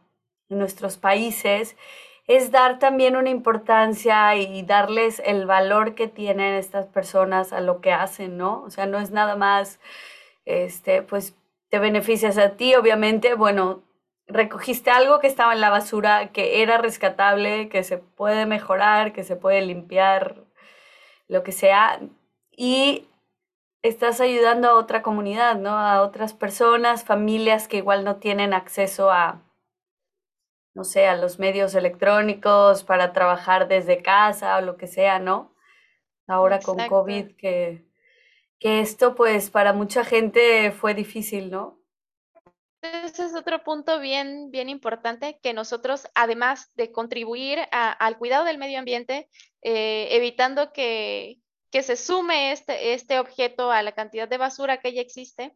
nuestros 0.48 0.96
países, 0.96 1.76
es 2.26 2.50
dar 2.50 2.78
también 2.78 3.16
una 3.16 3.28
importancia 3.28 4.36
y 4.36 4.62
darles 4.62 5.20
el 5.26 5.46
valor 5.46 5.94
que 5.94 6.08
tienen 6.08 6.54
estas 6.54 6.86
personas 6.86 7.52
a 7.52 7.60
lo 7.60 7.80
que 7.82 7.92
hacen, 7.92 8.38
¿no? 8.38 8.62
O 8.62 8.70
sea, 8.70 8.86
no 8.86 8.98
es 9.00 9.10
nada 9.10 9.36
más, 9.36 9.78
este, 10.46 11.02
pues 11.02 11.36
te 11.68 11.78
beneficias 11.78 12.38
a 12.38 12.56
ti, 12.56 12.74
obviamente, 12.74 13.34
bueno, 13.34 13.82
recogiste 14.26 14.90
algo 14.90 15.20
que 15.20 15.26
estaba 15.26 15.52
en 15.54 15.60
la 15.60 15.70
basura, 15.70 16.32
que 16.32 16.62
era 16.62 16.78
rescatable, 16.78 17.68
que 17.68 17.84
se 17.84 17.98
puede 17.98 18.46
mejorar, 18.46 19.12
que 19.12 19.24
se 19.24 19.36
puede 19.36 19.60
limpiar, 19.62 20.36
lo 21.28 21.44
que 21.44 21.52
sea, 21.52 22.00
y 22.62 23.08
estás 23.82 24.20
ayudando 24.20 24.68
a 24.68 24.74
otra 24.74 25.00
comunidad, 25.00 25.56
¿no? 25.56 25.78
A 25.78 26.02
otras 26.02 26.34
personas, 26.34 27.04
familias 27.04 27.68
que 27.68 27.78
igual 27.78 28.04
no 28.04 28.16
tienen 28.16 28.52
acceso 28.52 29.10
a, 29.10 29.40
no 30.74 30.84
sé, 30.84 31.06
a 31.06 31.16
los 31.16 31.38
medios 31.38 31.74
electrónicos 31.74 32.84
para 32.84 33.14
trabajar 33.14 33.66
desde 33.66 34.02
casa 34.02 34.58
o 34.58 34.60
lo 34.60 34.76
que 34.76 34.88
sea, 34.88 35.18
¿no? 35.18 35.54
Ahora 36.26 36.60
con 36.60 36.76
COVID, 36.86 37.34
que, 37.36 37.86
que 38.58 38.80
esto 38.80 39.14
pues 39.14 39.48
para 39.48 39.72
mucha 39.72 40.04
gente 40.04 40.70
fue 40.70 40.92
difícil, 40.92 41.50
¿no? 41.50 41.80
ese 42.82 43.24
es 43.24 43.34
otro 43.34 43.62
punto 43.62 44.00
bien, 44.00 44.50
bien 44.50 44.68
importante 44.68 45.38
que 45.42 45.54
nosotros, 45.54 46.08
además 46.14 46.70
de 46.76 46.92
contribuir 46.92 47.58
al 47.70 48.18
cuidado 48.18 48.44
del 48.44 48.58
medio 48.58 48.78
ambiente, 48.78 49.28
eh, 49.62 50.08
evitando 50.10 50.72
que, 50.72 51.39
se 51.72 51.96
sume 51.96 52.52
este, 52.52 52.94
este 52.94 53.18
objeto 53.18 53.70
a 53.70 53.82
la 53.82 53.92
cantidad 53.92 54.28
de 54.28 54.38
basura 54.38 54.80
que 54.80 54.92
ya 54.92 55.00
existe, 55.00 55.54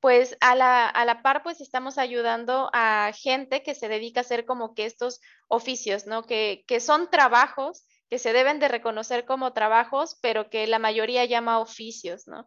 pues 0.00 0.36
a 0.40 0.54
la, 0.54 0.88
a 0.88 1.04
la, 1.04 1.22
par, 1.22 1.42
pues 1.42 1.60
estamos 1.60 1.98
ayudando 1.98 2.70
a 2.72 3.12
gente 3.14 3.62
que 3.62 3.74
se 3.74 3.88
dedica 3.88 4.20
a 4.20 4.22
hacer 4.22 4.44
como 4.44 4.74
que 4.74 4.84
estos 4.84 5.20
oficios, 5.48 6.06
¿no? 6.06 6.22
Que, 6.22 6.64
que 6.66 6.80
son 6.80 7.10
trabajos 7.10 7.86
que 8.08 8.18
se 8.18 8.32
deben 8.32 8.60
de 8.60 8.68
reconocer 8.68 9.24
como 9.24 9.52
trabajos, 9.52 10.16
pero 10.20 10.48
que 10.48 10.66
la 10.68 10.78
mayoría 10.78 11.24
llama 11.24 11.58
oficios, 11.58 12.28
¿no? 12.28 12.46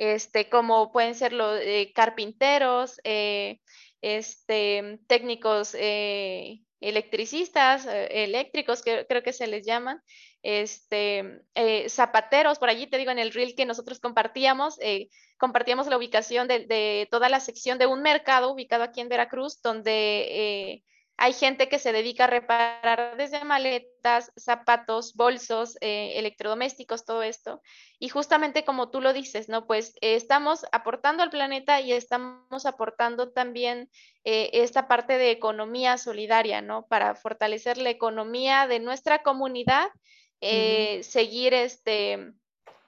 este, 0.00 0.48
como 0.48 0.92
pueden 0.92 1.14
ser 1.14 1.34
los 1.34 1.60
eh, 1.62 1.92
carpinteros, 1.94 2.98
eh, 3.04 3.60
este, 4.00 4.98
técnicos 5.06 5.76
eh, 5.78 6.62
electricistas, 6.80 7.86
eléctricos, 7.86 8.80
que 8.80 9.06
creo 9.06 9.22
que 9.22 9.34
se 9.34 9.46
les 9.46 9.66
llaman, 9.66 10.00
este, 10.42 11.42
zapateros, 11.88 12.58
por 12.58 12.68
allí 12.68 12.86
te 12.86 12.98
digo 12.98 13.10
en 13.10 13.18
el 13.18 13.32
reel 13.32 13.54
que 13.54 13.66
nosotros 13.66 14.00
compartíamos, 14.00 14.78
compartíamos 15.38 15.86
la 15.86 15.96
ubicación 15.96 16.48
de, 16.48 16.66
de, 16.66 17.08
toda 17.10 17.28
la 17.28 17.40
sección 17.40 17.78
de 17.78 17.86
un 17.86 18.02
mercado 18.02 18.52
ubicado 18.52 18.84
aquí 18.84 19.00
en 19.00 19.08
Veracruz, 19.08 19.60
donde 19.62 20.82
hay 21.22 21.34
gente 21.34 21.68
que 21.68 21.78
se 21.78 21.92
dedica 21.92 22.24
a 22.24 22.28
reparar 22.28 23.14
desde 23.18 23.44
maletas, 23.44 24.32
zapatos, 24.38 25.14
bolsos, 25.14 25.76
eh, 25.82 26.14
electrodomésticos, 26.16 27.04
todo 27.04 27.22
esto. 27.22 27.60
Y 27.98 28.08
justamente 28.08 28.64
como 28.64 28.88
tú 28.90 29.02
lo 29.02 29.12
dices, 29.12 29.50
¿no? 29.50 29.66
Pues 29.66 29.92
eh, 30.00 30.14
estamos 30.14 30.64
aportando 30.72 31.22
al 31.22 31.28
planeta 31.28 31.82
y 31.82 31.92
estamos 31.92 32.64
aportando 32.64 33.32
también 33.32 33.90
eh, 34.24 34.48
esta 34.54 34.88
parte 34.88 35.18
de 35.18 35.30
economía 35.30 35.98
solidaria, 35.98 36.62
¿no? 36.62 36.86
Para 36.86 37.14
fortalecer 37.14 37.76
la 37.76 37.90
economía 37.90 38.66
de 38.66 38.80
nuestra 38.80 39.22
comunidad, 39.22 39.90
seguir 40.40 41.54
este, 41.54 42.32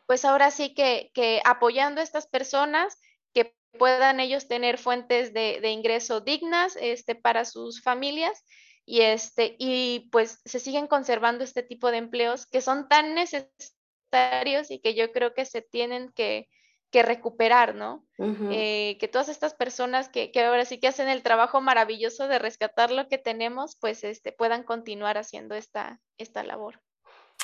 pues 0.06 0.24
ahora 0.24 0.50
sí 0.50 0.74
que, 0.74 1.10
que 1.14 1.40
apoyando 1.44 2.00
a 2.00 2.04
estas 2.04 2.26
personas 2.26 2.98
que 3.32 3.54
puedan 3.78 4.20
ellos 4.20 4.48
tener 4.48 4.78
fuentes 4.78 5.32
de, 5.32 5.60
de, 5.60 5.70
ingreso 5.70 6.20
dignas 6.20 6.76
este, 6.80 7.14
para 7.14 7.44
sus 7.44 7.82
familias 7.82 8.44
y, 8.84 9.00
este, 9.02 9.56
y 9.58 10.08
pues 10.10 10.40
se 10.44 10.58
siguen 10.58 10.86
conservando 10.86 11.44
este 11.44 11.62
tipo 11.62 11.90
de 11.90 11.98
empleos 11.98 12.46
que 12.46 12.60
son 12.60 12.88
tan 12.88 13.14
necesarios 13.14 14.70
y 14.70 14.80
que 14.80 14.94
yo 14.94 15.12
creo 15.12 15.34
que 15.34 15.44
se 15.44 15.62
tienen 15.62 16.10
que, 16.12 16.48
que 16.90 17.02
recuperar, 17.02 17.74
¿no? 17.74 18.04
Eh, 18.18 18.98
que 19.00 19.08
todas 19.08 19.30
estas 19.30 19.54
personas 19.54 20.10
que, 20.10 20.30
que, 20.30 20.42
ahora 20.42 20.66
sí 20.66 20.78
que 20.78 20.88
hacen 20.88 21.08
el 21.08 21.22
trabajo 21.22 21.60
maravilloso 21.60 22.28
de 22.28 22.38
rescatar 22.38 22.90
lo 22.90 23.08
que 23.08 23.16
tenemos, 23.18 23.76
pues 23.80 24.04
este, 24.04 24.30
puedan 24.30 24.62
continuar 24.62 25.16
haciendo 25.16 25.54
esta, 25.54 26.00
esta 26.18 26.44
labor. 26.44 26.82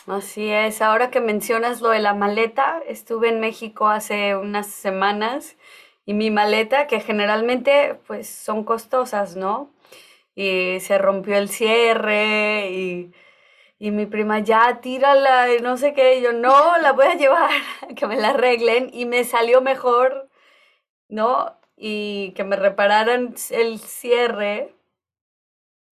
Así 0.09 0.51
es, 0.51 0.81
ahora 0.81 1.11
que 1.11 1.21
mencionas 1.21 1.83
lo 1.83 1.91
de 1.91 1.99
la 1.99 2.15
maleta, 2.15 2.81
estuve 2.87 3.29
en 3.29 3.41
México 3.41 3.89
hace 3.89 4.35
unas 4.37 4.67
semanas 4.67 5.57
y 6.07 6.15
mi 6.15 6.31
maleta, 6.31 6.87
que 6.87 7.01
generalmente 7.01 7.95
pues 8.07 8.27
son 8.29 8.65
costosas, 8.65 9.37
¿no? 9.37 9.71
Y 10.35 10.81
se 10.81 10.99
rompió 10.99 11.37
el 11.39 11.49
cierre 11.51 12.71
y, 12.71 13.13
y 13.79 13.91
mi 13.93 14.07
prima 14.07 14.41
ya 14.41 14.81
tírala 14.83 15.55
y 15.55 15.61
no 15.63 15.77
sé 15.79 15.95
qué, 15.95 16.19
y 16.19 16.23
yo 16.23 16.33
no, 16.33 16.79
la 16.79 16.93
voy 16.93 17.07
a 17.07 17.15
llevar, 17.17 17.51
que 17.97 18.07
me 18.07 18.17
la 18.17 18.31
arreglen 18.31 18.91
y 18.95 19.07
me 19.07 19.25
salió 19.25 19.63
mejor, 19.63 20.31
¿no? 21.09 21.59
Y 21.77 22.33
que 22.35 22.45
me 22.45 22.57
repararan 22.57 23.35
el 23.51 23.81
cierre. 23.81 24.75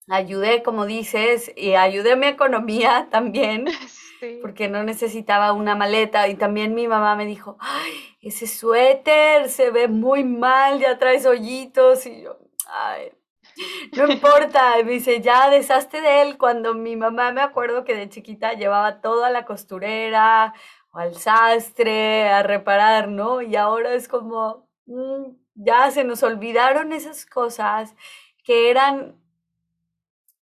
Ayudé, 0.09 0.63
como 0.63 0.85
dices, 0.85 1.51
y 1.55 1.75
ayudé 1.75 2.13
a 2.13 2.15
mi 2.15 2.27
economía 2.27 3.07
también. 3.11 3.67
Porque 4.41 4.67
no 4.67 4.83
necesitaba 4.83 5.53
una 5.53 5.75
maleta. 5.75 6.27
Y 6.27 6.35
también 6.35 6.73
mi 6.73 6.87
mamá 6.87 7.15
me 7.15 7.25
dijo, 7.25 7.57
ay, 7.59 7.93
ese 8.21 8.47
suéter 8.47 9.49
se 9.49 9.71
ve 9.71 9.87
muy 9.87 10.23
mal, 10.23 10.79
ya 10.79 10.97
traes 10.97 11.25
hoyitos. 11.25 12.05
Y 12.05 12.23
yo, 12.23 12.37
ay, 12.67 13.11
no 13.95 14.11
importa. 14.11 14.79
Y 14.79 14.83
me 14.83 14.91
dice, 14.91 15.21
ya 15.21 15.49
deshazte 15.49 16.01
de 16.01 16.21
él. 16.21 16.37
Cuando 16.37 16.73
mi 16.73 16.95
mamá 16.95 17.31
me 17.31 17.41
acuerdo 17.41 17.83
que 17.83 17.95
de 17.95 18.09
chiquita 18.09 18.53
llevaba 18.53 19.01
todo 19.01 19.25
a 19.25 19.29
la 19.29 19.45
costurera 19.45 20.53
o 20.91 20.99
al 20.99 21.15
sastre 21.15 22.29
a 22.29 22.43
reparar, 22.43 23.07
¿no? 23.09 23.41
Y 23.41 23.55
ahora 23.55 23.93
es 23.93 24.07
como, 24.07 24.67
mm, 24.85 25.31
ya 25.55 25.91
se 25.91 26.03
nos 26.03 26.23
olvidaron 26.23 26.93
esas 26.93 27.25
cosas 27.25 27.95
que 28.43 28.69
eran 28.69 29.15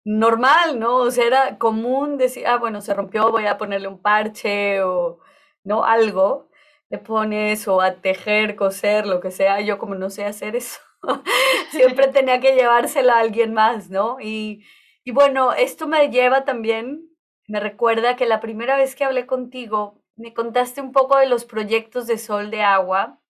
normal, 0.04 0.78
¿no? 0.78 0.96
O 0.96 1.10
sea, 1.10 1.26
era 1.26 1.58
común 1.58 2.16
decir, 2.18 2.46
ah, 2.46 2.58
bueno, 2.58 2.80
se 2.80 2.94
rompió, 2.94 3.30
voy 3.30 3.46
a 3.46 3.58
ponerle 3.58 3.88
un 3.88 4.00
parche 4.00 4.82
o, 4.82 5.20
¿no? 5.64 5.84
Algo. 5.84 6.48
Le 6.90 6.98
pones 6.98 7.68
o 7.68 7.80
a 7.80 8.00
tejer, 8.00 8.56
coser, 8.56 9.06
lo 9.06 9.20
que 9.20 9.30
sea. 9.30 9.60
Yo 9.60 9.78
como 9.78 9.94
no 9.94 10.10
sé 10.10 10.24
hacer 10.24 10.56
eso, 10.56 10.80
siempre 11.70 12.08
tenía 12.12 12.40
que 12.40 12.54
llevársela 12.54 13.16
a 13.16 13.20
alguien 13.20 13.54
más, 13.54 13.90
¿no? 13.90 14.18
Y, 14.20 14.64
y 15.04 15.12
bueno, 15.12 15.52
esto 15.52 15.86
me 15.88 16.10
lleva 16.10 16.44
también, 16.44 17.08
me 17.48 17.60
recuerda 17.60 18.16
que 18.16 18.26
la 18.26 18.40
primera 18.40 18.76
vez 18.76 18.94
que 18.96 19.04
hablé 19.04 19.26
contigo, 19.26 20.02
me 20.16 20.34
contaste 20.34 20.80
un 20.80 20.92
poco 20.92 21.16
de 21.18 21.26
los 21.26 21.44
proyectos 21.44 22.06
de 22.06 22.18
sol 22.18 22.50
de 22.50 22.62
agua, 22.62 23.20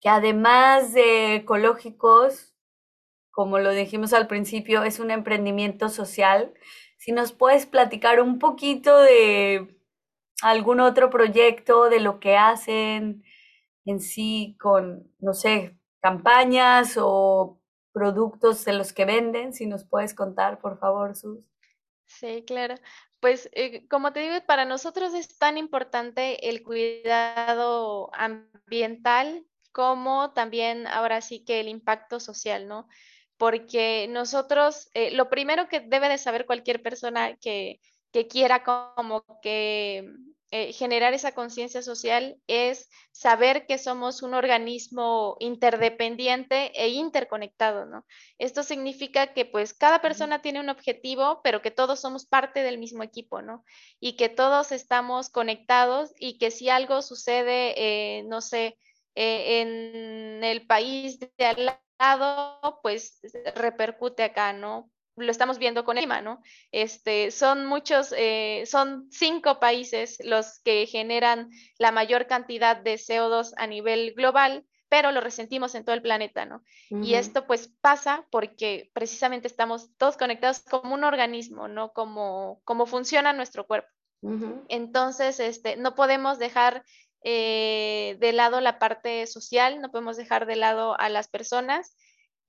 que 0.00 0.08
además 0.08 0.92
de 0.94 1.36
ecológicos, 1.36 2.53
como 3.34 3.58
lo 3.58 3.72
dijimos 3.72 4.12
al 4.12 4.28
principio, 4.28 4.84
es 4.84 5.00
un 5.00 5.10
emprendimiento 5.10 5.88
social. 5.88 6.54
Si 6.96 7.10
nos 7.10 7.32
puedes 7.32 7.66
platicar 7.66 8.20
un 8.20 8.38
poquito 8.38 8.96
de 9.00 9.76
algún 10.40 10.80
otro 10.80 11.10
proyecto, 11.10 11.88
de 11.90 11.98
lo 11.98 12.20
que 12.20 12.36
hacen 12.36 13.24
en 13.84 14.00
sí 14.00 14.56
con, 14.60 15.12
no 15.18 15.34
sé, 15.34 15.76
campañas 16.00 16.96
o 16.96 17.60
productos 17.92 18.64
de 18.64 18.74
los 18.74 18.92
que 18.92 19.04
venden, 19.04 19.52
si 19.52 19.66
nos 19.66 19.84
puedes 19.84 20.14
contar, 20.14 20.60
por 20.60 20.78
favor, 20.78 21.16
Sus. 21.16 21.40
Sí, 22.06 22.44
claro. 22.46 22.76
Pues 23.18 23.48
eh, 23.52 23.86
como 23.88 24.12
te 24.12 24.20
digo, 24.20 24.34
para 24.46 24.64
nosotros 24.64 25.12
es 25.14 25.38
tan 25.38 25.58
importante 25.58 26.50
el 26.50 26.62
cuidado 26.62 28.10
ambiental 28.14 29.44
como 29.72 30.32
también 30.32 30.86
ahora 30.86 31.20
sí 31.20 31.44
que 31.44 31.58
el 31.58 31.68
impacto 31.68 32.20
social, 32.20 32.68
¿no? 32.68 32.86
Porque 33.36 34.06
nosotros, 34.08 34.88
eh, 34.94 35.10
lo 35.12 35.28
primero 35.28 35.68
que 35.68 35.80
debe 35.80 36.08
de 36.08 36.18
saber 36.18 36.46
cualquier 36.46 36.82
persona 36.82 37.36
que, 37.36 37.80
que 38.12 38.28
quiera 38.28 38.62
como 38.62 39.24
que 39.42 40.08
eh, 40.56 40.72
generar 40.72 41.14
esa 41.14 41.32
conciencia 41.32 41.82
social 41.82 42.36
es 42.46 42.88
saber 43.10 43.66
que 43.66 43.76
somos 43.76 44.22
un 44.22 44.34
organismo 44.34 45.36
interdependiente 45.40 46.70
e 46.80 46.90
interconectado, 46.90 47.86
¿no? 47.86 48.06
Esto 48.38 48.62
significa 48.62 49.32
que 49.32 49.46
pues 49.46 49.74
cada 49.74 50.00
persona 50.00 50.42
tiene 50.42 50.60
un 50.60 50.68
objetivo, 50.68 51.40
pero 51.42 51.60
que 51.60 51.72
todos 51.72 52.00
somos 52.00 52.24
parte 52.24 52.62
del 52.62 52.78
mismo 52.78 53.02
equipo, 53.02 53.42
¿no? 53.42 53.64
Y 53.98 54.14
que 54.14 54.28
todos 54.28 54.70
estamos 54.70 55.28
conectados 55.28 56.12
y 56.20 56.38
que 56.38 56.52
si 56.52 56.68
algo 56.68 57.02
sucede, 57.02 57.74
eh, 57.76 58.22
no 58.28 58.40
sé, 58.40 58.78
eh, 59.16 59.60
en 59.60 60.44
el 60.44 60.68
país 60.68 61.18
de 61.18 61.44
al 61.44 61.80
lado, 61.98 62.80
pues 62.82 63.20
repercute 63.54 64.22
acá, 64.22 64.52
¿no? 64.52 64.90
lo 65.16 65.30
estamos 65.30 65.58
viendo 65.58 65.84
con 65.84 65.98
EMA, 65.98 66.22
¿no? 66.22 66.42
Este, 66.72 67.30
son 67.30 67.66
muchos, 67.66 68.12
eh, 68.16 68.64
son 68.66 69.08
cinco 69.10 69.60
países 69.60 70.18
los 70.24 70.58
que 70.64 70.86
generan 70.86 71.50
la 71.78 71.92
mayor 71.92 72.26
cantidad 72.26 72.76
de 72.76 72.94
CO2 72.94 73.52
a 73.56 73.66
nivel 73.66 74.14
global, 74.14 74.66
pero 74.88 75.12
lo 75.12 75.20
resentimos 75.20 75.74
en 75.74 75.84
todo 75.84 75.94
el 75.94 76.02
planeta, 76.02 76.44
¿no? 76.46 76.62
Y 76.90 77.14
esto 77.14 77.46
pues 77.46 77.72
pasa 77.80 78.26
porque 78.30 78.90
precisamente 78.92 79.48
estamos 79.48 79.90
todos 79.96 80.16
conectados 80.16 80.60
como 80.60 80.94
un 80.94 81.04
organismo, 81.04 81.68
¿no? 81.68 81.92
Como, 81.92 82.60
como 82.64 82.86
funciona 82.86 83.32
nuestro 83.32 83.66
cuerpo. 83.66 83.88
Entonces, 84.68 85.38
este, 85.38 85.76
no 85.76 85.94
podemos 85.94 86.38
dejar 86.38 86.82
eh, 87.24 88.16
de 88.20 88.32
lado 88.32 88.60
la 88.60 88.78
parte 88.78 89.26
social, 89.26 89.80
no 89.80 89.90
podemos 89.90 90.16
dejar 90.16 90.46
de 90.46 90.56
lado 90.56 90.98
a 91.00 91.08
las 91.08 91.28
personas 91.28 91.96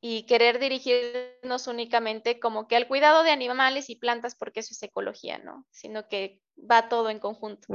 y 0.08 0.27
querer 0.27 0.60
dirigirnos 0.60 1.65
únicamente 1.65 2.39
como 2.39 2.67
que 2.67 2.75
al 2.75 2.88
cuidado 2.88 3.24
de 3.24 3.32
animales 3.32 3.89
y 3.89 3.96
plantas 3.96 4.36
porque 4.36 4.60
eso 4.60 4.74
es 4.74 4.84
ecología, 4.84 5.39
¿no? 5.39 5.65
Sino 5.72 6.08
que 6.08 6.39
va 6.60 6.89
todo 6.89 7.10
en 7.10 7.20
conjunto. 7.20 7.67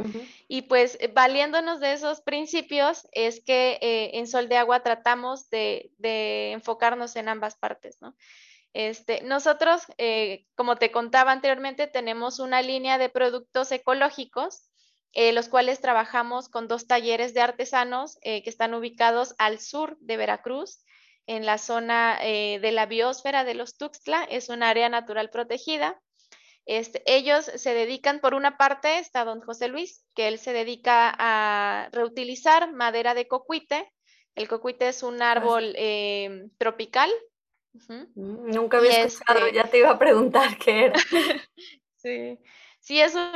Y 0.48 0.62
pues 0.62 0.96
eh, 1.00 1.08
valiéndonos 1.08 1.80
de 1.80 1.92
esos 1.92 2.20
principios 2.20 3.08
es 3.12 3.42
que 3.44 3.78
eh, 3.80 4.10
en 4.14 4.26
Sol 4.28 4.48
de 4.48 4.58
Agua 4.58 4.84
tratamos 4.84 5.50
de, 5.50 5.90
enfocarnos 6.52 7.16
en 7.16 7.28
ambas 7.28 7.56
partes, 7.56 7.98
¿no? 8.00 8.14
Este, 8.72 9.22
nosotros, 9.22 9.82
eh, 9.98 10.46
como 10.54 10.76
te 10.76 10.92
contaba 10.92 11.32
anteriormente, 11.32 11.88
tenemos 11.88 12.38
una 12.38 12.62
línea 12.62 12.98
de 12.98 13.08
productos 13.08 13.72
ecológicos, 13.72 14.69
los 15.14 15.48
cuales 15.48 15.80
trabajamos 15.80 16.48
con 16.48 16.68
dos 16.68 16.86
talleres 16.86 17.34
de 17.34 17.40
artesanos 17.40 18.18
que 18.22 18.42
están 18.44 18.74
ubicados 18.74 19.34
al 19.38 19.58
sur 19.58 19.96
de 20.00 20.16
Veracruz 20.16 20.84
en 21.30 21.46
la 21.46 21.58
zona 21.58 22.18
eh, 22.22 22.58
de 22.60 22.72
la 22.72 22.86
biosfera 22.86 23.44
de 23.44 23.54
los 23.54 23.76
Tuxtla, 23.76 24.24
es 24.24 24.48
un 24.48 24.64
área 24.64 24.88
natural 24.88 25.30
protegida. 25.30 26.00
Este, 26.66 27.04
ellos 27.06 27.44
se 27.44 27.72
dedican, 27.72 28.18
por 28.18 28.34
una 28.34 28.56
parte 28.56 28.98
está 28.98 29.24
don 29.24 29.40
José 29.40 29.68
Luis, 29.68 30.04
que 30.16 30.26
él 30.26 30.40
se 30.40 30.52
dedica 30.52 31.14
a 31.16 31.88
reutilizar 31.92 32.72
madera 32.72 33.14
de 33.14 33.28
cocuite. 33.28 33.92
El 34.34 34.48
cocuite 34.48 34.88
es 34.88 35.04
un 35.04 35.22
árbol 35.22 35.72
eh, 35.76 36.48
tropical. 36.58 37.10
Mm, 37.88 38.50
nunca 38.50 38.78
había 38.78 39.02
escuchado, 39.04 39.46
este 39.46 39.56
ya 39.56 39.64
te 39.64 39.78
iba 39.78 39.90
a 39.90 39.98
preguntar 40.00 40.58
qué 40.58 40.86
era. 40.86 40.98
sí. 41.96 42.40
sí, 42.80 43.00
es 43.00 43.14
un 43.14 43.30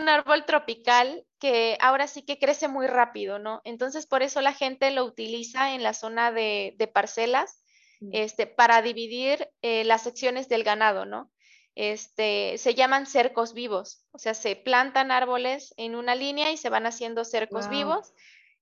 un 0.00 0.08
árbol 0.08 0.44
tropical 0.44 1.24
que 1.38 1.76
ahora 1.80 2.06
sí 2.06 2.22
que 2.22 2.38
crece 2.38 2.68
muy 2.68 2.86
rápido, 2.86 3.38
¿no? 3.38 3.60
Entonces, 3.64 4.06
por 4.06 4.22
eso 4.22 4.40
la 4.40 4.52
gente 4.52 4.90
lo 4.90 5.04
utiliza 5.04 5.74
en 5.74 5.82
la 5.82 5.92
zona 5.92 6.32
de, 6.32 6.90
parcelas 6.92 7.62
mm. 8.00 8.10
este, 8.12 8.46
para 8.46 8.82
dividir 8.82 9.48
eh, 9.62 9.84
las 9.84 10.02
secciones 10.02 10.48
del 10.48 10.64
ganado, 10.64 11.04
¿no? 11.04 11.30
Este, 11.74 12.58
se 12.58 12.74
llaman 12.74 13.06
cercos 13.06 13.54
vivos, 13.54 14.04
o 14.10 14.18
sea, 14.18 14.34
se 14.34 14.56
plantan 14.56 15.12
árboles 15.12 15.74
en 15.76 15.94
una 15.94 16.16
línea 16.16 16.50
y 16.50 16.56
se 16.56 16.70
van 16.70 16.86
haciendo 16.86 17.24
cercos 17.24 17.68
vivos. 17.68 18.12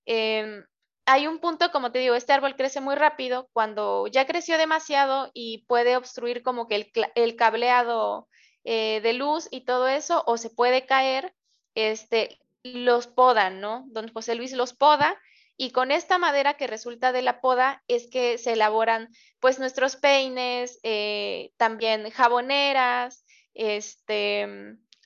Em, 0.05 0.63
hay 1.07 1.25
un 1.25 1.39
punto, 1.39 1.71
como 1.71 1.91
te 1.91 1.97
digo, 1.97 2.13
este 2.13 2.33
árbol 2.33 2.55
crece 2.55 2.79
muy 2.79 2.93
rápido, 2.93 3.49
cuando 3.53 4.05
ya 4.05 4.27
creció 4.27 4.59
demasiado 4.59 5.31
y 5.33 5.65
puede 5.65 5.97
obstruir 5.97 6.43
como 6.43 6.67
que 6.67 6.75
el, 6.75 6.91
el 7.15 7.35
cableado 7.35 8.27
eh, 8.63 9.01
de 9.01 9.13
luz 9.13 9.47
y 9.51 9.61
todo 9.61 9.87
eso, 9.87 10.23
o 10.25 10.37
se 10.37 10.49
puede 10.49 10.85
caer, 10.85 11.33
este, 11.75 12.39
los 12.63 13.07
podan, 13.07 13.61
¿no? 13.61 13.85
Don 13.87 14.11
José 14.11 14.35
Luis 14.35 14.53
los 14.53 14.73
poda 14.73 15.17
y 15.57 15.71
con 15.71 15.91
esta 15.91 16.19
madera 16.19 16.55
que 16.55 16.67
resulta 16.67 17.11
de 17.11 17.23
la 17.23 17.41
poda 17.41 17.83
es 17.87 18.07
que 18.07 18.37
se 18.37 18.53
elaboran 18.53 19.09
pues 19.39 19.57
nuestros 19.57 19.95
peines, 19.95 20.79
eh, 20.83 21.51
también 21.57 22.09
jaboneras, 22.11 23.25
este, 23.55 24.47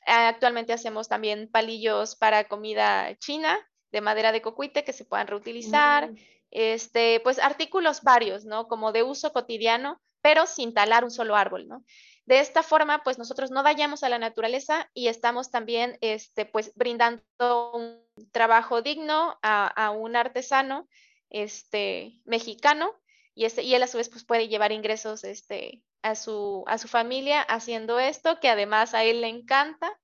actualmente 0.05 0.73
hacemos 0.73 1.07
también 1.07 1.49
palillos 1.49 2.17
para 2.17 2.49
comida 2.49 3.15
china 3.17 3.57
de 3.93 4.01
madera 4.01 4.33
de 4.33 4.41
cocuite 4.41 4.83
que 4.83 4.93
se 4.93 5.05
puedan 5.05 5.27
reutilizar, 5.27 6.11
mm. 6.11 6.15
este, 6.51 7.21
pues 7.21 7.39
artículos 7.39 8.01
varios, 8.01 8.43
¿no? 8.43 8.67
Como 8.67 8.91
de 8.91 9.03
uso 9.03 9.31
cotidiano, 9.31 10.01
pero 10.21 10.45
sin 10.47 10.73
talar 10.73 11.05
un 11.05 11.11
solo 11.11 11.35
árbol, 11.35 11.67
¿no? 11.67 11.83
De 12.31 12.39
esta 12.39 12.63
forma, 12.63 13.03
pues 13.03 13.17
nosotros 13.17 13.51
no 13.51 13.61
dañamos 13.61 14.03
a 14.03 14.09
la 14.09 14.17
naturaleza 14.17 14.89
y 14.93 15.09
estamos 15.09 15.51
también, 15.51 15.97
este, 15.99 16.45
pues, 16.45 16.71
brindando 16.75 17.73
un 17.73 18.01
trabajo 18.31 18.81
digno 18.81 19.37
a, 19.41 19.91
un 19.91 20.15
artesano, 20.15 20.87
este, 21.29 22.21
mexicano 22.23 22.97
y, 23.35 23.43
este, 23.43 23.63
y 23.63 23.75
él 23.75 23.83
a 23.83 23.87
su 23.87 23.97
vez, 23.97 24.07
pues, 24.07 24.23
puede 24.23 24.47
llevar 24.47 24.71
ingresos, 24.71 25.25
este, 25.25 25.83
a 26.03 26.15
su, 26.15 26.63
a 26.67 26.77
su 26.77 26.87
familia 26.87 27.41
haciendo 27.41 27.99
esto, 27.99 28.39
que 28.39 28.47
además 28.47 28.93
a 28.93 29.03
él 29.03 29.19
le 29.19 29.27
encanta. 29.27 29.99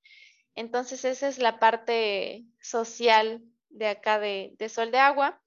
Entonces, 0.53 1.05
esa 1.05 1.29
es 1.29 1.37
la 1.37 1.59
parte 1.59 2.43
social 2.59 3.41
de 3.69 3.87
acá 3.87 4.19
de, 4.19 4.53
de 4.57 4.67
Sol 4.67 4.91
de 4.91 4.99
Agua. 4.99 5.41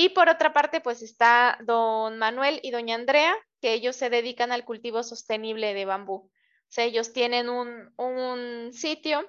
Y 0.00 0.10
por 0.10 0.28
otra 0.28 0.52
parte, 0.52 0.80
pues 0.80 1.02
está 1.02 1.58
don 1.64 2.18
Manuel 2.18 2.60
y 2.62 2.70
doña 2.70 2.94
Andrea, 2.94 3.34
que 3.60 3.72
ellos 3.72 3.96
se 3.96 4.10
dedican 4.10 4.52
al 4.52 4.64
cultivo 4.64 5.02
sostenible 5.02 5.74
de 5.74 5.86
bambú. 5.86 6.14
O 6.14 6.30
sea, 6.68 6.84
ellos 6.84 7.12
tienen 7.12 7.48
un, 7.48 8.70
sitio, 8.72 9.28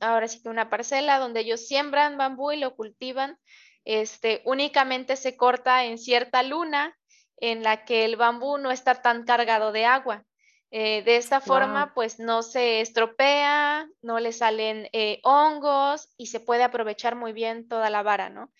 ahora 0.00 0.28
sí 0.28 0.42
que 0.42 0.50
una 0.50 0.68
parcela 0.68 1.18
donde 1.18 1.40
ellos 1.40 1.66
siembran 1.66 2.18
bambú 2.18 2.52
y 2.52 2.58
lo 2.58 2.76
cultivan. 2.76 3.38
Este, 3.86 4.42
únicamente 4.44 5.16
se 5.16 5.34
corta 5.34 5.86
en 5.86 5.96
cierta 5.96 6.42
luna 6.42 6.94
en 7.38 7.62
la 7.62 7.86
que 7.86 8.04
el 8.04 8.16
bambú 8.16 8.58
no 8.58 8.72
está 8.72 9.00
tan 9.00 9.24
cargado 9.24 9.72
de 9.72 9.86
agua. 9.86 10.26
Eh, 10.70 11.04
de 11.04 11.16
esta 11.16 11.40
forma, 11.40 11.94
pues 11.94 12.18
no 12.18 12.42
se 12.42 12.82
estropea, 12.82 13.88
no 14.02 14.20
le 14.20 14.34
salen 14.34 14.90
eh, 14.92 15.20
hongos 15.22 16.12
y 16.18 16.26
se 16.26 16.40
puede 16.40 16.64
aprovechar 16.64 17.16
muy 17.16 17.32
bien 17.32 17.66
toda 17.66 17.88
la 17.88 18.02
vara, 18.02 18.28
¿no? 18.28 18.52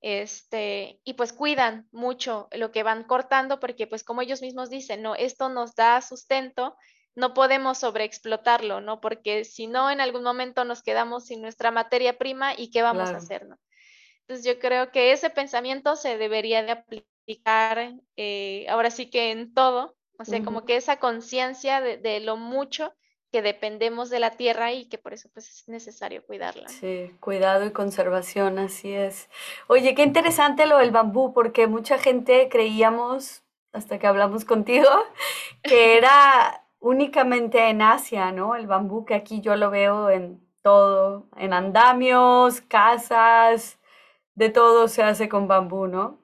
Este, 0.00 1.00
y 1.04 1.14
pues 1.14 1.32
cuidan 1.32 1.88
mucho 1.90 2.48
lo 2.52 2.70
que 2.70 2.82
van 2.82 3.04
cortando 3.04 3.58
porque 3.58 3.86
pues 3.86 4.04
como 4.04 4.22
ellos 4.22 4.42
mismos 4.42 4.70
dicen, 4.70 5.02
no, 5.02 5.14
esto 5.14 5.48
nos 5.48 5.74
da 5.74 6.00
sustento, 6.00 6.76
no 7.14 7.34
podemos 7.34 7.78
sobreexplotarlo, 7.78 8.80
¿no? 8.80 9.00
Porque 9.00 9.44
si 9.44 9.66
no, 9.66 9.90
en 9.90 10.00
algún 10.00 10.22
momento 10.22 10.64
nos 10.64 10.82
quedamos 10.82 11.26
sin 11.26 11.42
nuestra 11.42 11.70
materia 11.72 12.16
prima 12.16 12.52
y 12.56 12.70
qué 12.70 12.82
vamos 12.82 13.10
a 13.10 13.16
hacer, 13.16 13.46
¿no? 13.46 13.58
Entonces 14.20 14.46
yo 14.46 14.60
creo 14.60 14.92
que 14.92 15.12
ese 15.12 15.30
pensamiento 15.30 15.96
se 15.96 16.16
debería 16.16 16.62
de 16.62 16.72
aplicar 16.72 17.94
eh, 18.16 18.66
ahora 18.68 18.90
sí 18.90 19.10
que 19.10 19.30
en 19.32 19.52
todo, 19.52 19.96
o 20.18 20.24
sea, 20.24 20.44
como 20.44 20.64
que 20.64 20.76
esa 20.76 20.98
conciencia 20.98 21.80
de, 21.80 21.96
de 21.96 22.20
lo 22.20 22.36
mucho 22.36 22.92
que 23.30 23.42
dependemos 23.42 24.10
de 24.10 24.20
la 24.20 24.30
tierra 24.30 24.72
y 24.72 24.86
que 24.86 24.98
por 24.98 25.12
eso 25.12 25.28
pues 25.32 25.48
es 25.48 25.68
necesario 25.68 26.24
cuidarla. 26.24 26.68
Sí, 26.68 27.14
cuidado 27.20 27.66
y 27.66 27.72
conservación, 27.72 28.58
así 28.58 28.92
es. 28.92 29.28
Oye, 29.66 29.94
qué 29.94 30.02
interesante 30.02 30.66
lo 30.66 30.78
del 30.78 30.90
bambú, 30.90 31.34
porque 31.34 31.66
mucha 31.66 31.98
gente 31.98 32.48
creíamos, 32.50 33.42
hasta 33.72 33.98
que 33.98 34.06
hablamos 34.06 34.44
contigo, 34.44 34.88
que 35.62 35.98
era 35.98 36.64
únicamente 36.80 37.68
en 37.68 37.82
Asia, 37.82 38.32
¿no? 38.32 38.54
El 38.54 38.66
bambú 38.66 39.04
que 39.04 39.14
aquí 39.14 39.40
yo 39.40 39.56
lo 39.56 39.70
veo 39.70 40.08
en 40.10 40.40
todo, 40.62 41.28
en 41.36 41.52
andamios, 41.52 42.62
casas, 42.62 43.78
de 44.34 44.48
todo 44.48 44.88
se 44.88 45.02
hace 45.02 45.28
con 45.28 45.48
bambú, 45.48 45.86
¿no? 45.86 46.18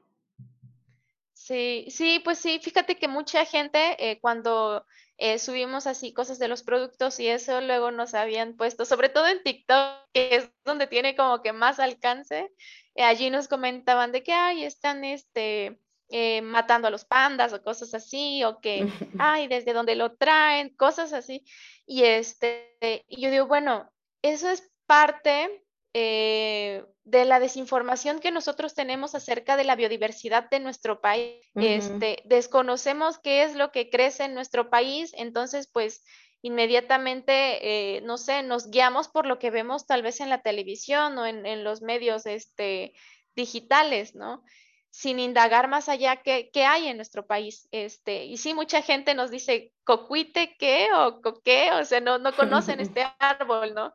Sí, 1.32 1.86
sí, 1.90 2.22
pues 2.24 2.38
sí, 2.38 2.58
fíjate 2.62 2.96
que 2.96 3.08
mucha 3.08 3.44
gente 3.44 3.96
eh, 3.98 4.18
cuando 4.20 4.86
eh, 5.16 5.38
subimos 5.38 5.86
así 5.86 6.12
cosas 6.12 6.38
de 6.38 6.48
los 6.48 6.62
productos 6.62 7.20
y 7.20 7.28
eso 7.28 7.60
luego 7.60 7.90
nos 7.90 8.14
habían 8.14 8.56
puesto, 8.56 8.84
sobre 8.84 9.08
todo 9.08 9.26
en 9.28 9.42
TikTok, 9.42 9.96
que 10.12 10.36
es 10.36 10.50
donde 10.64 10.86
tiene 10.86 11.14
como 11.14 11.40
que 11.40 11.52
más 11.52 11.78
alcance, 11.78 12.50
eh, 12.96 13.02
allí 13.04 13.30
nos 13.30 13.48
comentaban 13.48 14.10
de 14.12 14.22
que, 14.22 14.32
ay, 14.32 14.64
están 14.64 15.04
este, 15.04 15.78
eh, 16.08 16.42
matando 16.42 16.88
a 16.88 16.90
los 16.90 17.04
pandas 17.04 17.52
o 17.52 17.62
cosas 17.62 17.94
así, 17.94 18.42
o 18.44 18.60
que, 18.60 18.86
ay, 19.20 19.46
desde 19.48 19.72
donde 19.72 19.94
lo 19.94 20.16
traen, 20.16 20.74
cosas 20.76 21.12
así. 21.12 21.44
Y, 21.86 22.04
este, 22.04 23.04
y 23.08 23.20
yo 23.20 23.30
digo, 23.30 23.46
bueno, 23.46 23.90
eso 24.22 24.48
es 24.50 24.70
parte 24.86 25.63
eh, 25.94 26.84
de 27.04 27.24
la 27.24 27.38
desinformación 27.38 28.18
que 28.18 28.30
nosotros 28.30 28.74
tenemos 28.74 29.14
acerca 29.14 29.56
de 29.56 29.64
la 29.64 29.76
biodiversidad 29.76 30.50
de 30.50 30.60
nuestro 30.60 31.00
país. 31.00 31.40
este, 31.54 32.22
desconocemos 32.24 33.18
qué 33.18 33.44
es 33.44 33.54
lo 33.54 33.70
que 33.70 33.90
crece 33.90 34.24
en 34.24 34.34
nuestro 34.34 34.70
país, 34.70 35.12
entonces 35.16 35.68
pues 35.72 36.04
inmediatamente, 36.42 37.96
eh, 37.96 38.00
no 38.02 38.18
sé, 38.18 38.42
nos 38.42 38.70
guiamos 38.70 39.08
por 39.08 39.24
lo 39.24 39.38
que 39.38 39.50
vemos 39.50 39.86
tal 39.86 40.02
vez 40.02 40.20
en 40.20 40.28
la 40.28 40.42
televisión 40.42 41.16
o 41.16 41.24
en, 41.24 41.46
en 41.46 41.64
los 41.64 41.80
medios 41.80 42.26
este, 42.26 42.92
digitales, 43.34 44.14
¿no? 44.14 44.44
Sin 44.90 45.18
indagar 45.20 45.68
más 45.68 45.88
allá 45.88 46.16
qué, 46.16 46.50
qué, 46.52 46.64
hay 46.64 46.88
en 46.88 46.96
nuestro 46.96 47.26
país. 47.26 47.66
Este, 47.70 48.26
y 48.26 48.36
sí, 48.36 48.52
mucha 48.52 48.82
gente 48.82 49.14
nos 49.14 49.30
dice, 49.30 49.72
cocuite, 49.84 50.54
¿qué? 50.58 50.88
O 50.94 51.22
coqué, 51.22 51.72
o 51.72 51.84
sea, 51.84 52.00
no, 52.00 52.18
no 52.18 52.34
conocen 52.34 52.78
este 52.80 53.06
árbol, 53.18 53.74
¿no? 53.74 53.94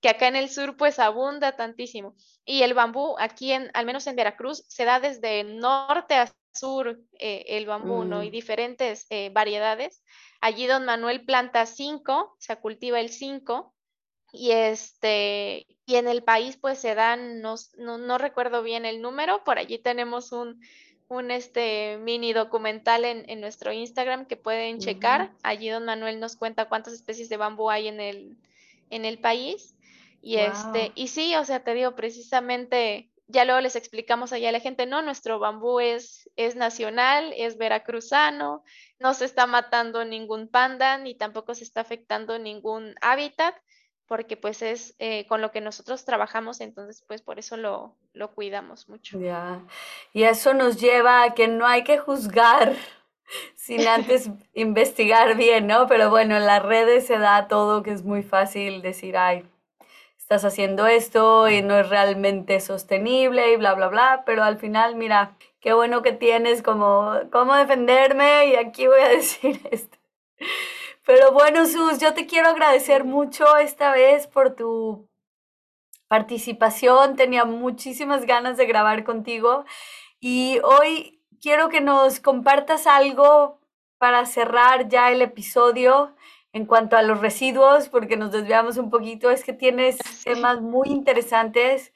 Que 0.00 0.08
acá 0.08 0.28
en 0.28 0.36
el 0.36 0.48
sur 0.48 0.76
pues 0.76 0.98
abunda 0.98 1.56
tantísimo. 1.56 2.14
Y 2.44 2.62
el 2.62 2.74
bambú, 2.74 3.16
aquí 3.18 3.52
en, 3.52 3.70
al 3.74 3.84
menos 3.84 4.06
en 4.06 4.16
Veracruz, 4.16 4.64
se 4.68 4.84
da 4.84 4.98
desde 5.00 5.44
norte 5.44 6.14
a 6.14 6.32
sur 6.54 7.00
eh, 7.18 7.44
el 7.48 7.66
bambú, 7.66 8.04
¿no? 8.04 8.22
Y 8.22 8.28
mm. 8.28 8.32
diferentes 8.32 9.06
eh, 9.10 9.30
variedades. 9.32 10.02
Allí 10.40 10.66
don 10.66 10.84
Manuel 10.84 11.24
planta 11.24 11.66
cinco, 11.66 12.34
se 12.38 12.56
cultiva 12.56 12.98
el 12.98 13.10
cinco, 13.10 13.74
y 14.32 14.52
este, 14.52 15.66
y 15.86 15.96
en 15.96 16.08
el 16.08 16.22
país 16.22 16.56
pues 16.56 16.78
se 16.78 16.94
dan, 16.94 17.40
no, 17.40 17.56
no, 17.76 18.18
recuerdo 18.18 18.62
bien 18.62 18.84
el 18.84 19.02
número, 19.02 19.42
por 19.44 19.58
allí 19.58 19.78
tenemos 19.78 20.32
un, 20.32 20.60
un 21.08 21.30
este 21.30 21.98
mini 21.98 22.32
documental 22.32 23.04
en, 23.04 23.28
en 23.28 23.40
nuestro 23.40 23.72
Instagram 23.72 24.26
que 24.26 24.36
pueden 24.36 24.78
checar. 24.78 25.32
Allí 25.42 25.68
don 25.68 25.84
Manuel 25.84 26.20
nos 26.20 26.36
cuenta 26.36 26.68
cuántas 26.68 26.92
especies 26.92 27.28
de 27.28 27.36
bambú 27.36 27.70
hay 27.70 27.88
en 27.88 28.00
el, 28.00 28.36
en 28.90 29.04
el 29.04 29.18
país. 29.18 29.74
Y 30.22 30.36
este, 30.36 30.92
y 30.94 31.08
sí, 31.08 31.34
o 31.36 31.44
sea, 31.44 31.64
te 31.64 31.74
digo, 31.74 31.94
precisamente 31.94 33.10
ya 33.30 33.44
luego 33.44 33.60
les 33.60 33.76
explicamos 33.76 34.32
allá 34.32 34.48
a 34.48 34.52
la 34.52 34.60
gente, 34.60 34.86
no, 34.86 35.02
nuestro 35.02 35.38
bambú 35.38 35.80
es, 35.80 36.28
es 36.36 36.56
nacional, 36.56 37.32
es 37.36 37.56
veracruzano, 37.56 38.64
no 38.98 39.14
se 39.14 39.24
está 39.24 39.46
matando 39.46 40.04
ningún 40.04 40.48
panda, 40.48 40.98
ni 40.98 41.14
tampoco 41.14 41.54
se 41.54 41.64
está 41.64 41.80
afectando 41.80 42.38
ningún 42.38 42.94
hábitat, 43.00 43.54
porque 44.06 44.36
pues 44.36 44.62
es 44.62 44.96
eh, 44.98 45.26
con 45.28 45.40
lo 45.40 45.52
que 45.52 45.60
nosotros 45.60 46.04
trabajamos, 46.04 46.60
entonces 46.60 47.04
pues 47.06 47.22
por 47.22 47.38
eso 47.38 47.56
lo, 47.56 47.96
lo 48.12 48.34
cuidamos 48.34 48.88
mucho. 48.88 49.20
Ya, 49.20 49.64
y 50.12 50.24
eso 50.24 50.52
nos 50.52 50.80
lleva 50.80 51.22
a 51.22 51.34
que 51.34 51.46
no 51.46 51.66
hay 51.66 51.84
que 51.84 51.98
juzgar 51.98 52.74
sin 53.54 53.86
antes 53.86 54.28
investigar 54.54 55.36
bien, 55.36 55.68
¿no? 55.68 55.86
Pero 55.86 56.10
bueno, 56.10 56.36
en 56.36 56.46
las 56.46 56.62
redes 56.62 57.06
se 57.06 57.18
da 57.18 57.46
todo 57.46 57.84
que 57.84 57.92
es 57.92 58.02
muy 58.02 58.24
fácil 58.24 58.82
decir, 58.82 59.16
ay, 59.16 59.48
estás 60.30 60.44
haciendo 60.44 60.86
esto 60.86 61.48
y 61.48 61.60
no 61.60 61.76
es 61.76 61.88
realmente 61.88 62.60
sostenible 62.60 63.52
y 63.52 63.56
bla, 63.56 63.74
bla, 63.74 63.88
bla, 63.88 64.22
pero 64.24 64.44
al 64.44 64.58
final, 64.58 64.94
mira, 64.94 65.36
qué 65.58 65.72
bueno 65.72 66.02
que 66.02 66.12
tienes 66.12 66.62
como 66.62 67.14
cómo 67.32 67.56
defenderme 67.56 68.46
y 68.46 68.54
aquí 68.54 68.86
voy 68.86 69.00
a 69.00 69.08
decir 69.08 69.60
esto. 69.72 69.98
Pero 71.04 71.32
bueno, 71.32 71.66
Sus, 71.66 71.98
yo 71.98 72.14
te 72.14 72.26
quiero 72.26 72.50
agradecer 72.50 73.02
mucho 73.02 73.56
esta 73.56 73.90
vez 73.90 74.28
por 74.28 74.54
tu 74.54 75.08
participación. 76.06 77.16
Tenía 77.16 77.44
muchísimas 77.44 78.24
ganas 78.24 78.56
de 78.56 78.66
grabar 78.66 79.02
contigo 79.02 79.64
y 80.20 80.60
hoy 80.62 81.24
quiero 81.42 81.70
que 81.70 81.80
nos 81.80 82.20
compartas 82.20 82.86
algo 82.86 83.58
para 83.98 84.24
cerrar 84.26 84.88
ya 84.88 85.10
el 85.10 85.22
episodio 85.22 86.14
en 86.52 86.66
cuanto 86.66 86.96
a 86.96 87.02
los 87.02 87.20
residuos, 87.20 87.88
porque 87.88 88.16
nos 88.16 88.32
desviamos 88.32 88.76
un 88.76 88.90
poquito, 88.90 89.30
es 89.30 89.44
que 89.44 89.52
tienes 89.52 89.98
temas 90.24 90.60
muy 90.60 90.88
interesantes 90.88 91.92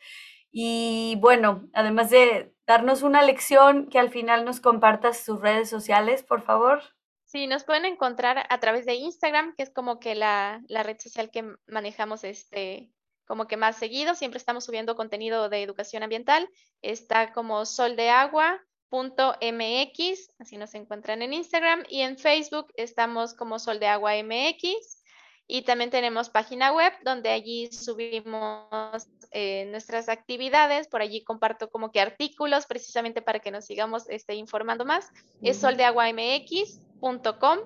y 0.50 1.16
bueno, 1.20 1.68
además 1.72 2.10
de 2.10 2.54
darnos 2.66 3.02
una 3.02 3.22
lección, 3.22 3.88
que 3.88 3.98
al 3.98 4.10
final 4.10 4.44
nos 4.44 4.60
compartas 4.60 5.24
tus 5.24 5.40
redes 5.40 5.68
sociales, 5.68 6.22
por 6.22 6.42
favor. 6.42 6.82
Sí, 7.24 7.48
nos 7.48 7.64
pueden 7.64 7.84
encontrar 7.84 8.46
a 8.48 8.60
través 8.60 8.86
de 8.86 8.94
Instagram, 8.94 9.56
que 9.56 9.64
es 9.64 9.70
como 9.70 9.98
que 9.98 10.14
la, 10.14 10.62
la 10.68 10.84
red 10.84 10.98
social 11.00 11.32
que 11.32 11.56
manejamos 11.66 12.22
este, 12.22 12.92
como 13.26 13.48
que 13.48 13.56
más 13.56 13.76
seguido. 13.76 14.14
Siempre 14.14 14.38
estamos 14.38 14.64
subiendo 14.64 14.94
contenido 14.94 15.48
de 15.48 15.62
educación 15.62 16.04
ambiental. 16.04 16.48
Está 16.80 17.32
como 17.32 17.66
Sol 17.66 17.96
de 17.96 18.10
Agua, 18.10 18.60
.mx, 18.94 20.30
así 20.38 20.57
nos 20.57 20.74
encuentran 20.74 21.22
en 21.22 21.33
Instagram 21.33 21.83
y 21.88 22.02
en 22.02 22.16
Facebook 22.16 22.72
estamos 22.76 23.35
como 23.35 23.59
Sol 23.59 23.80
de 23.80 23.88
Agua 23.88 24.12
MX 24.22 25.02
y 25.46 25.62
también 25.62 25.90
tenemos 25.90 26.30
página 26.30 26.72
web 26.72 26.92
donde 27.04 27.30
allí 27.30 27.70
subimos 27.72 29.09
eh, 29.33 29.66
nuestras 29.70 30.09
actividades, 30.09 30.87
por 30.88 31.02
allí 31.02 31.22
comparto 31.24 31.70
como 31.70 31.90
que 31.90 32.00
artículos 32.00 32.66
precisamente 32.66 33.20
para 33.20 33.40
que 33.40 33.50
nos 33.50 33.66
sigamos 33.66 34.09
este, 34.09 34.37
informando 34.37 34.85
más, 34.85 35.11
es 35.42 35.57
soldeaguamx.com 35.59 37.59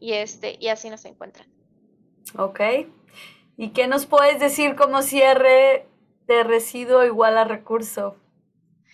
y, 0.00 0.12
este, 0.12 0.56
y 0.60 0.68
así 0.68 0.90
nos 0.90 1.04
encuentran. 1.04 1.48
Ok, 2.38 2.60
¿y 3.56 3.70
qué 3.70 3.88
nos 3.88 4.06
puedes 4.06 4.38
decir 4.40 4.76
como 4.76 5.02
cierre 5.02 5.88
de 6.26 6.44
residuo 6.44 7.04
igual 7.04 7.36
a 7.36 7.44
recurso? 7.44 8.16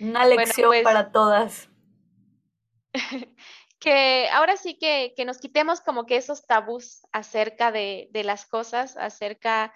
Una 0.01 0.27
lección 0.27 0.69
pues 0.69 0.83
para 0.83 1.11
todas. 1.13 1.69
que 3.79 4.29
ahora 4.33 4.57
sí 4.57 4.77
que, 4.79 5.15
nos 5.25 5.39
quitemos 5.39 5.81
como 5.81 6.07
que 6.07 6.17
esos 6.17 6.47
tabús 6.47 7.03
acerca 7.13 7.71
de, 7.71 8.09
las 8.13 8.47
cosas, 8.47 8.97
acerca 8.97 9.73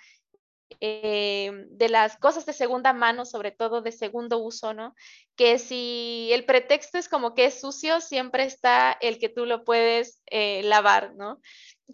eh, 0.80 1.50
de 1.70 1.88
las 1.88 2.16
cosas 2.16 2.46
de 2.46 2.52
segunda 2.52 2.92
mano, 2.92 3.24
sobre 3.24 3.52
todo 3.52 3.82
de 3.82 3.92
segundo 3.92 4.38
uso, 4.38 4.74
¿no? 4.74 4.94
Que 5.37 5.58
si 5.58 6.30
el 6.32 6.44
pretexto 6.44 6.98
es 6.98 7.08
como 7.08 7.35
que 7.35 7.46
es 7.46 7.61
sucio, 7.61 8.00
siempre 8.00 8.44
está 8.44 8.96
el 9.00 9.18
que 9.18 9.28
tú 9.28 9.46
lo 9.46 9.64
puedes 9.64 10.20
eh, 10.26 10.62
lavar, 10.64 11.14
¿no? 11.14 11.40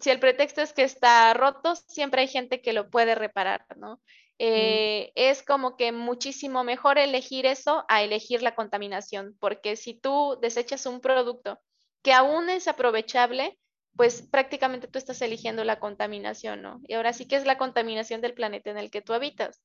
Si 0.01 0.09
el 0.09 0.19
pretexto 0.19 0.61
es 0.61 0.73
que 0.73 0.83
está 0.83 1.33
roto, 1.33 1.75
siempre 1.75 2.21
hay 2.21 2.27
gente 2.27 2.61
que 2.61 2.73
lo 2.73 2.89
puede 2.89 3.15
reparar, 3.15 3.65
¿no? 3.75 4.01
Eh, 4.41 5.11
es 5.15 5.43
como 5.43 5.75
que 5.75 5.91
muchísimo 5.91 6.63
mejor 6.63 6.97
elegir 6.97 7.45
eso 7.45 7.83
a 7.89 8.03
elegir 8.03 8.41
la 8.41 8.55
contaminación, 8.55 9.35
porque 9.39 9.75
si 9.75 9.93
tú 9.93 10.37
desechas 10.41 10.85
un 10.85 11.01
producto 11.01 11.59
que 12.01 12.13
aún 12.13 12.49
es 12.49 12.69
aprovechable, 12.69 13.59
pues 13.97 14.21
prácticamente 14.21 14.87
tú 14.87 14.97
estás 14.97 15.21
eligiendo 15.21 15.65
la 15.65 15.79
contaminación, 15.79 16.61
¿no? 16.61 16.79
Y 16.87 16.93
ahora 16.93 17.11
sí 17.11 17.27
que 17.27 17.35
es 17.35 17.45
la 17.45 17.57
contaminación 17.57 18.21
del 18.21 18.33
planeta 18.33 18.71
en 18.71 18.77
el 18.77 18.89
que 18.89 19.01
tú 19.01 19.11
habitas. 19.11 19.61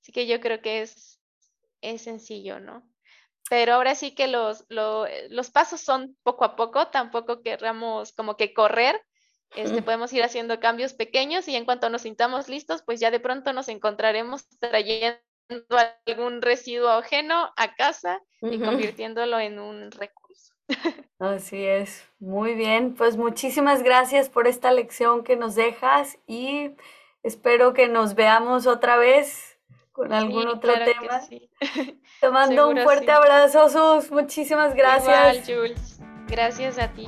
Así 0.00 0.12
que 0.12 0.28
yo 0.28 0.38
creo 0.38 0.62
que 0.62 0.82
es, 0.82 1.20
es 1.80 2.02
sencillo, 2.02 2.60
¿no? 2.60 2.88
Pero 3.50 3.74
ahora 3.74 3.96
sí 3.96 4.14
que 4.14 4.28
los, 4.28 4.64
los 4.68 5.50
pasos 5.50 5.80
son 5.80 6.16
poco 6.22 6.44
a 6.44 6.54
poco, 6.54 6.86
tampoco 6.88 7.42
querramos 7.42 8.12
como 8.12 8.36
que 8.36 8.54
correr, 8.54 9.02
este, 9.54 9.82
podemos 9.82 10.12
ir 10.12 10.22
haciendo 10.22 10.60
cambios 10.60 10.94
pequeños 10.94 11.48
y 11.48 11.56
en 11.56 11.64
cuanto 11.64 11.90
nos 11.90 12.02
sintamos 12.02 12.48
listos, 12.48 12.82
pues 12.82 13.00
ya 13.00 13.10
de 13.10 13.20
pronto 13.20 13.52
nos 13.52 13.68
encontraremos 13.68 14.46
trayendo 14.58 15.18
algún 16.06 16.42
residuo 16.42 16.88
ajeno 16.90 17.52
a 17.56 17.74
casa 17.74 18.20
y 18.40 18.58
convirtiéndolo 18.58 19.38
en 19.38 19.58
un 19.58 19.90
recurso. 19.90 20.54
Así 21.18 21.64
es, 21.64 22.06
muy 22.18 22.54
bien. 22.54 22.94
Pues 22.94 23.16
muchísimas 23.16 23.82
gracias 23.82 24.28
por 24.28 24.46
esta 24.46 24.72
lección 24.72 25.24
que 25.24 25.36
nos 25.36 25.54
dejas 25.54 26.18
y 26.26 26.70
espero 27.22 27.72
que 27.74 27.88
nos 27.88 28.14
veamos 28.14 28.66
otra 28.66 28.96
vez 28.96 29.58
con 29.92 30.12
algún 30.12 30.48
otro 30.48 30.72
tema. 30.72 31.20
Te 32.20 32.30
mando 32.30 32.68
un 32.68 32.78
fuerte 32.78 33.12
abrazo, 33.12 33.68
Sus. 33.68 34.10
Muchísimas 34.10 34.74
gracias. 34.74 35.48
Igual, 35.48 35.68
Jules. 35.68 36.00
Gracias 36.26 36.78
a 36.78 36.88
ti. 36.88 37.06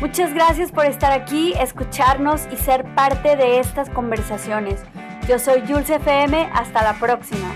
Muchas 0.00 0.34
gracias 0.34 0.72
por 0.72 0.84
estar 0.84 1.12
aquí, 1.12 1.54
escucharnos 1.58 2.42
y 2.52 2.56
ser 2.56 2.84
parte 2.94 3.34
de 3.34 3.60
estas 3.60 3.88
conversaciones. 3.88 4.82
Yo 5.26 5.38
soy 5.38 5.62
Jules 5.66 5.88
FM, 5.88 6.50
hasta 6.52 6.82
la 6.82 6.98
próxima. 6.98 7.48